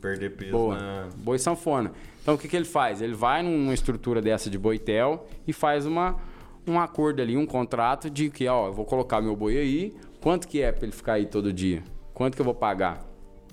[0.00, 0.78] Perder peso Boa.
[0.78, 1.08] na...
[1.16, 1.90] Boi sanfona.
[2.22, 3.02] Então o que, que ele faz?
[3.02, 6.20] Ele vai numa estrutura dessa de boitel e faz uma,
[6.66, 10.46] um acordo ali, um contrato de que, ó, eu vou colocar meu boi aí, quanto
[10.46, 11.82] que é para ele ficar aí todo dia?
[12.14, 13.04] Quanto que eu vou pagar?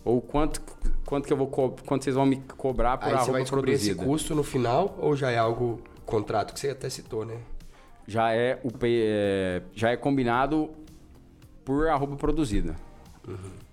[0.04, 0.62] Ou quanto,
[1.06, 3.88] quanto que eu vou quanto vocês vão me cobrar por Aí arroba vai descobrir esse
[3.88, 4.06] produzida?
[4.06, 7.38] custo no final ou já é algo contrato que você até citou, né?
[8.08, 10.72] Já é o é, já é combinado
[11.64, 12.76] por arroba produzida.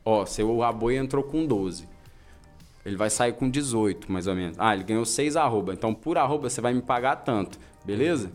[0.04, 1.88] Ó, seu a boi entrou com 12.
[2.86, 4.56] Ele vai sair com 18, mais ou menos.
[4.58, 5.72] Ah, ele ganhou 6 arroba.
[5.74, 7.58] Então, por arroba, você vai me pagar tanto.
[7.84, 8.30] Beleza?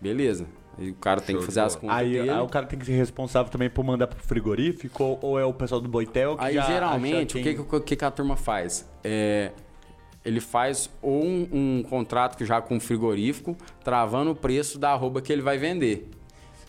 [0.00, 0.46] Beleza.
[0.78, 2.30] Aí o cara tem Show que fazer as contas Aí, dele.
[2.30, 5.44] aí o cara tem que ser responsável também por mandar pro frigorífico ou, ou é
[5.44, 7.96] o pessoal do Boitel que Aí, já geralmente, já o tem- que, que, o que
[7.96, 8.88] que a turma faz?
[9.04, 9.52] É,
[10.24, 14.92] ele faz ou um, um contrato que já com o frigorífico, travando o preço da
[14.92, 16.08] arroba que ele vai vender.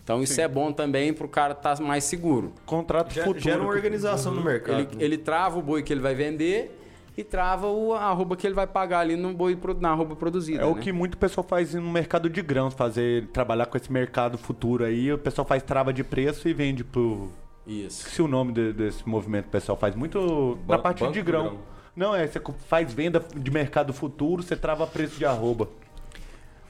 [0.02, 2.52] Então, isso é bom também pro cara estar mais seguro.
[2.66, 3.42] Contrato Gera, futuro.
[3.42, 4.80] gera uma organização no mercado.
[4.80, 6.78] Ele, ele trava o boi que ele vai vender
[7.16, 10.62] e trava o, a arroba que ele vai pagar ali no boi, na arroba produzida.
[10.62, 10.80] É o né?
[10.80, 15.12] que muito pessoal faz no mercado de grãos, fazer trabalhar com esse mercado futuro aí.
[15.12, 17.30] O pessoal faz trava de preço e vende pro.
[17.66, 18.10] Isso.
[18.10, 21.44] Se o nome de- desse movimento o pessoal faz muito na Ban- parte de grão.
[21.44, 21.58] grão.
[21.96, 25.68] Não, é, você faz venda de mercado futuro, você trava preço de arroba.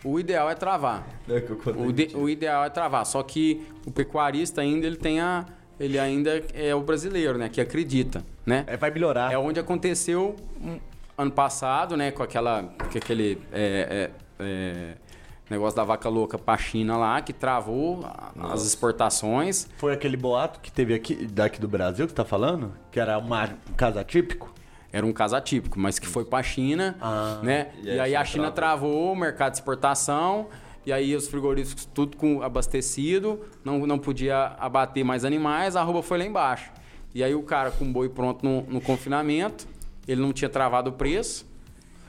[0.05, 1.03] O ideal é travar.
[1.26, 1.86] É que eu contei.
[1.86, 3.07] O, de- o ideal é travar.
[3.07, 5.47] Só que o pecuarista ainda ele tem a.
[5.78, 7.48] Ele ainda é o brasileiro, né?
[7.48, 8.64] Que acredita, né?
[8.66, 9.32] É, vai melhorar.
[9.32, 10.78] É onde aconteceu um-
[11.16, 12.10] ano passado, né?
[12.10, 12.62] Com aquela.
[12.62, 13.40] Com aquele.
[13.52, 14.94] é, é, é,
[15.50, 19.68] negócio da vaca louca pra China lá, que travou a- as exportações.
[19.76, 22.72] Foi aquele boato que teve aqui, daqui do Brasil que tá falando?
[22.90, 24.52] Que era uma, um caso atípico?
[24.92, 27.72] Era um caso atípico, mas que foi pra China, Ah, né?
[27.82, 30.46] e E, aí a aí a China China travou o mercado de exportação,
[30.87, 36.03] e aí os frigoríficos tudo com abastecido, não, não podia abater mais animais, a arroba
[36.03, 36.70] foi lá embaixo.
[37.14, 39.66] E aí o cara com o boi pronto no, no confinamento,
[40.07, 41.47] ele não tinha travado o preço,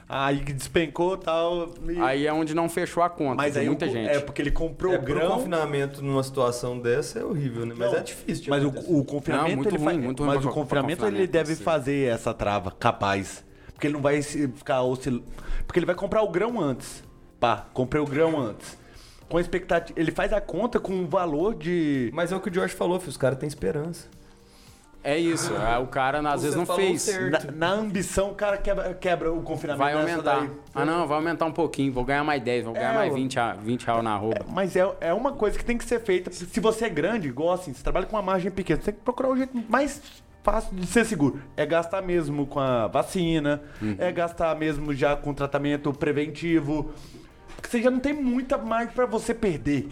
[0.07, 1.73] Aí que despencou e tal.
[1.89, 4.07] e- aí é onde não fechou a conta mas de aí muita o, gente.
[4.07, 5.31] É porque ele comprou É, o grão.
[5.31, 7.73] confinamento numa situação dessa é horrível, né?
[7.75, 8.93] Mas Não, é difícil Mas o, acontecer.
[8.93, 11.31] o confinamento Não, muito ele ruim, faz, muito ruim mas o pra confinamento ele confinamento,
[11.31, 11.63] deve sim.
[11.63, 15.23] fazer essa trava capaz, porque ele não vai se- ficar oscil...
[15.65, 17.03] porque ele vai comprar o grão antes.
[17.45, 18.75] Pá, comprei o grão antes.
[19.29, 22.51] Com expectativa, ele faz a conta com o valor de Mas é o que o
[22.51, 24.07] Josh falou, filho, os caras têm esperança.
[25.03, 27.07] É isso, é, o cara às vezes não fez.
[27.29, 30.47] na, na ambição, o cara quebra, quebra o confinamento Vai aumentar.
[30.73, 33.15] Ah não, vai aumentar um pouquinho, vou ganhar mais 10, vou ganhar É, mais o-
[33.15, 34.43] 20, a- 20 reais na arroba.
[34.51, 36.31] Mas é, é uma coisa que tem que ser feita.
[36.31, 39.01] Se você é grande, igual assim, você trabalha com uma margem pequena, você tem que
[39.05, 40.01] procurar o jeito mais
[40.43, 41.39] fácil de ser seguro.
[41.55, 43.95] É gastar mesmo com a vacina, Uhum.
[43.99, 46.91] é gastar mesmo já com tratamento preventivo.
[47.65, 49.87] Porque você já não tem muita margem pra você perder.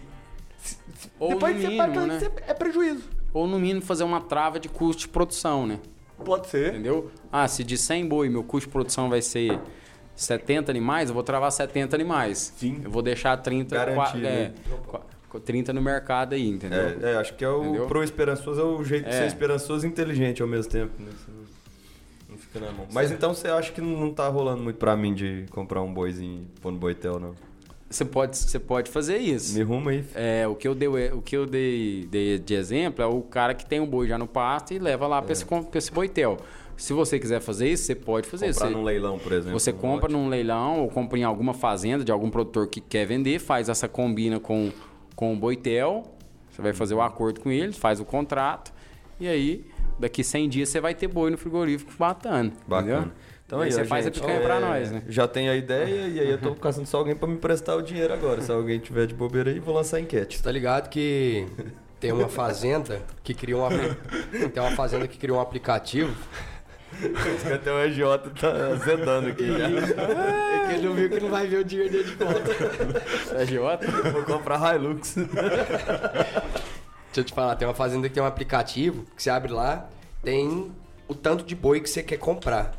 [0.57, 2.19] Se- se- Ou Depois no você mínimo, paga, né?
[2.19, 3.03] você- é prejuízo.
[3.33, 5.79] Ou no mínimo fazer uma trava de custo de produção, né?
[6.23, 6.69] Pode ser.
[6.69, 7.11] Entendeu?
[7.31, 9.59] Ah, se de 100 boi meu custo de produção vai ser
[10.15, 12.53] 70 animais, eu vou travar 70 animais.
[12.55, 12.81] Sim.
[12.83, 14.53] Eu vou deixar 30, Garantido, qua- é, né?
[14.87, 16.79] qua- 30 no mercado aí, entendeu?
[17.01, 17.87] É, é, acho que é o Entendeu?
[17.87, 19.19] pro esperançoso é o jeito de É.
[19.21, 21.09] ser esperançoso e inteligente ao mesmo tempo, né?
[22.29, 22.85] Não, fica na mão.
[22.93, 26.47] Mas então você acha que não, tá rolando muito pra mim de comprar um boizinho
[26.61, 27.33] pôr no boitel, não?
[27.93, 29.53] Você pode, você pode fazer isso.
[29.55, 30.03] Me ruma aí.
[30.15, 33.53] É, o que eu, dei, o que eu dei, dei de exemplo é o cara
[33.53, 35.21] que tem um boi já no pasto e leva lá É.
[35.21, 36.37] pra, esse, pra esse boitel.
[36.75, 38.47] Se você quiser fazer isso, você pode fazer.
[38.47, 39.59] Comprar Você, num leilão, por exemplo.
[39.59, 43.05] você um compra num leilão ou compra em alguma fazenda de algum produtor que quer
[43.05, 44.71] vender, faz essa combina com,
[45.15, 46.03] com o boitel,
[46.49, 48.73] você vai fazer o acordo com eles, faz o contrato
[49.19, 49.63] e aí
[49.99, 52.53] daqui 100 dias você vai ter boi no frigorífico batendo.
[52.67, 52.95] Bacana.
[53.01, 53.13] Entendeu?
[53.45, 55.03] Então aí aí, você ó, faz a picanha pra é, nós, né?
[55.07, 57.81] Já tem a ideia e aí eu tô caçando só alguém pra me emprestar o
[57.81, 58.41] dinheiro agora.
[58.41, 60.37] Se alguém tiver de bobeira aí, vou lançar a enquete.
[60.37, 61.45] Você tá ligado que
[61.99, 66.13] tem uma fazenda que criou um apli- tem uma fazenda que criou um aplicativo
[67.53, 67.99] Até o EJ
[68.39, 69.67] tá azedando aqui já.
[69.67, 72.51] é que ele não viu que não vai ver o dinheiro dele de volta.
[73.35, 73.87] É agiota?
[74.11, 75.15] Vou comprar Hilux.
[75.15, 75.27] Deixa
[77.17, 79.87] eu te falar, tem uma fazenda que tem um aplicativo que você abre lá,
[80.23, 80.71] tem
[81.07, 82.73] o tanto de boi que você quer comprar.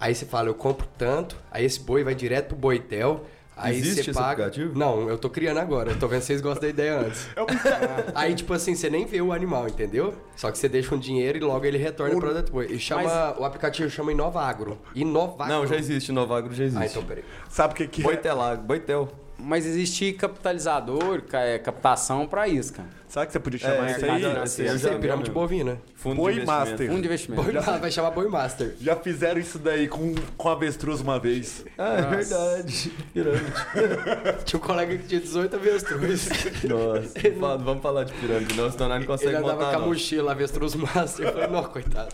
[0.00, 3.24] Aí você fala, eu compro tanto, aí esse boi vai direto pro boitel.
[3.56, 4.46] Aí Existe você esse paga.
[4.46, 4.76] aplicativo?
[4.76, 5.92] Não, eu tô criando agora.
[5.92, 7.28] Eu tô vendo se vocês gostam da ideia antes.
[8.12, 10.12] aí, tipo assim, você nem vê o animal, entendeu?
[10.34, 12.66] Só que você deixa um dinheiro e logo ele retorna para o boi.
[12.68, 14.76] E chama, o aplicativo chama Inovagro.
[14.92, 15.54] Inovagro.
[15.54, 16.82] Não, já existe, Novagro já existe.
[16.82, 17.24] Ah, então peraí.
[17.48, 18.04] Sabe o que que é?
[18.04, 19.08] Boitelar, Boitel.
[19.38, 22.88] Mas existe capitalizador, ca- é, captação pra isso, cara.
[23.14, 24.42] Sabe que você podia chamar É, isso mercado aí?
[24.42, 25.78] Essa Eu é pirâmide bovina.
[25.94, 26.68] Fundo Boi de investimento.
[26.70, 26.88] Master.
[26.88, 27.42] Fundo de investimento.
[27.44, 28.74] Boi vai chamar Boi Master.
[28.80, 31.64] Já fizeram isso daí com, com avestruz uma vez.
[31.78, 32.90] Ah, é verdade.
[33.12, 33.44] Pirâmide.
[34.44, 36.28] Tinha um colega que tinha 18 avestruz.
[36.64, 39.70] Nossa, não fala- vamos falar de pirâmide, não, senão não Ele consegue andava montar.
[39.70, 39.86] com a não.
[39.86, 41.26] mochila Avestruz Master.
[41.28, 42.08] Eu falei, não, coitado.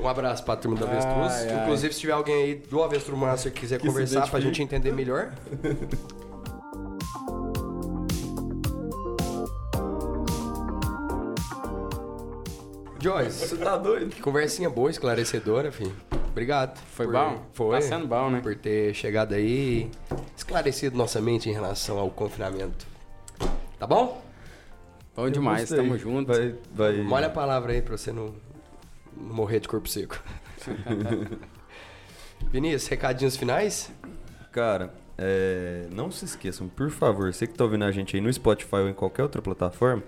[0.00, 1.32] Um abraço pra turma do Avestruz.
[1.32, 1.62] Ai, ai.
[1.62, 4.90] Inclusive, se tiver alguém aí do Avestruz Master que quiser Que conversar pra gente entender
[4.92, 5.30] melhor.
[13.06, 14.10] Joyce, Você tá doido?
[14.10, 15.94] que conversinha boa, esclarecedora, filho.
[16.28, 16.76] Obrigado.
[16.90, 17.46] Foi por- bom?
[17.52, 17.76] Foi.
[17.76, 18.40] Tá sendo bom, né?
[18.40, 22.84] Por ter chegado aí e esclarecido nossa mente em relação ao confinamento.
[23.78, 24.20] Tá bom?
[25.14, 25.78] Bom demais, gostei.
[25.78, 26.32] tamo junto.
[26.32, 26.96] Vai, vai...
[27.02, 28.34] Molha a palavra aí pra você não,
[29.16, 30.20] não morrer de corpo seco.
[32.50, 33.88] Vinícius, recadinhos finais?
[34.50, 38.32] Cara, é, não se esqueçam, por favor, você que tá ouvindo a gente aí no
[38.32, 40.02] Spotify ou em qualquer outra plataforma,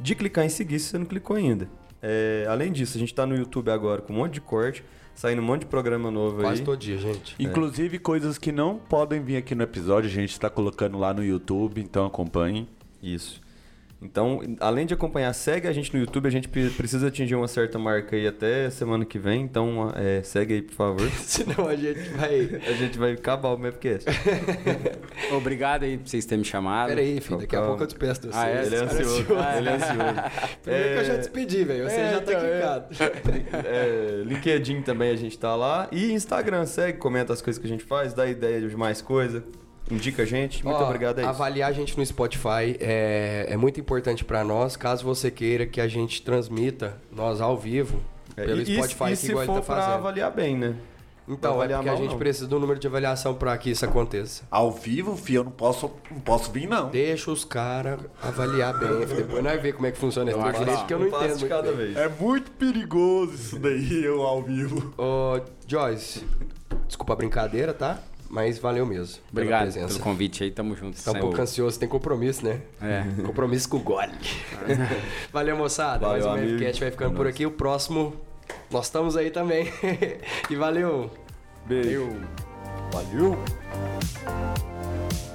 [0.00, 1.68] de clicar em seguir se você não clicou ainda.
[2.02, 4.84] É, além disso, a gente tá no YouTube agora com um monte de corte,
[5.14, 6.64] saindo um monte de programa novo Quase aí.
[6.64, 7.36] todo dia, gente.
[7.38, 11.24] Inclusive, coisas que não podem vir aqui no episódio, a gente está colocando lá no
[11.24, 12.68] YouTube, então acompanhem.
[13.02, 13.40] Isso.
[14.02, 16.26] Então, além de acompanhar, segue a gente no YouTube.
[16.26, 19.42] A gente pre- precisa atingir uma certa marca aí até semana que vem.
[19.42, 21.10] Então, é, segue aí, por favor.
[21.20, 22.60] Senão a gente vai.
[22.66, 24.06] A gente vai acabar o Mapcast.
[25.36, 26.88] Obrigado aí por vocês terem me chamado.
[26.88, 28.22] Pera aí, filho, daqui a pouco eu te peço.
[28.32, 28.64] Ah, é?
[28.64, 29.26] Ele é ansioso.
[29.58, 29.98] Ele é ansioso.
[30.62, 31.84] Primeiro que eu já despedi, velho.
[31.84, 32.56] Você É, já tá então, é.
[32.56, 32.86] quicado.
[33.66, 35.88] É, LinkedIn também a gente tá lá.
[35.92, 39.44] E Instagram, segue, comenta as coisas que a gente faz, dá ideia de mais coisa.
[39.90, 40.64] Indica a gente.
[40.64, 41.24] Muito Ó, obrigado aí.
[41.24, 44.76] Avaliar a gente no Spotify é, é muito importante pra nós.
[44.76, 48.00] Caso você queira que a gente transmita nós ao vivo
[48.36, 49.94] pelo É, e, Spotify, e, que se igual ele for tá fazendo.
[49.94, 50.76] avaliar bem, né?
[51.28, 52.18] Então, é porque a mal, gente não.
[52.18, 54.42] precisa do número de avaliação pra que isso aconteça.
[54.50, 56.88] Ao vivo, fi, eu não posso, não posso vir, não.
[56.90, 58.88] Deixa os caras avaliar bem.
[59.16, 61.46] Depois nós vemos como é que funciona esse direito, que porque eu não entendo de
[61.46, 61.76] cada bem.
[61.92, 61.96] vez.
[61.96, 64.92] É muito perigoso isso daí, eu ao vivo.
[64.98, 66.26] Ô, Joyce,
[66.88, 68.00] desculpa a brincadeira, tá?
[68.30, 69.20] Mas valeu mesmo.
[69.32, 69.88] Obrigado presença.
[69.88, 71.02] pelo convite aí, tamo junto.
[71.02, 72.60] Tá um pouco ansioso, tem compromisso, né?
[72.80, 73.04] É.
[73.26, 74.12] Compromisso com o gole.
[75.32, 76.06] Valeu, moçada.
[76.06, 76.52] Valeu, Mais um amigo.
[76.52, 77.44] Mavcast vai ficando É por aqui.
[77.44, 78.14] O próximo,
[78.70, 79.66] nós estamos aí também.
[80.48, 81.10] e valeu.
[81.66, 82.06] Beijo.
[82.92, 83.36] Valeu.
[83.36, 85.29] Valeu.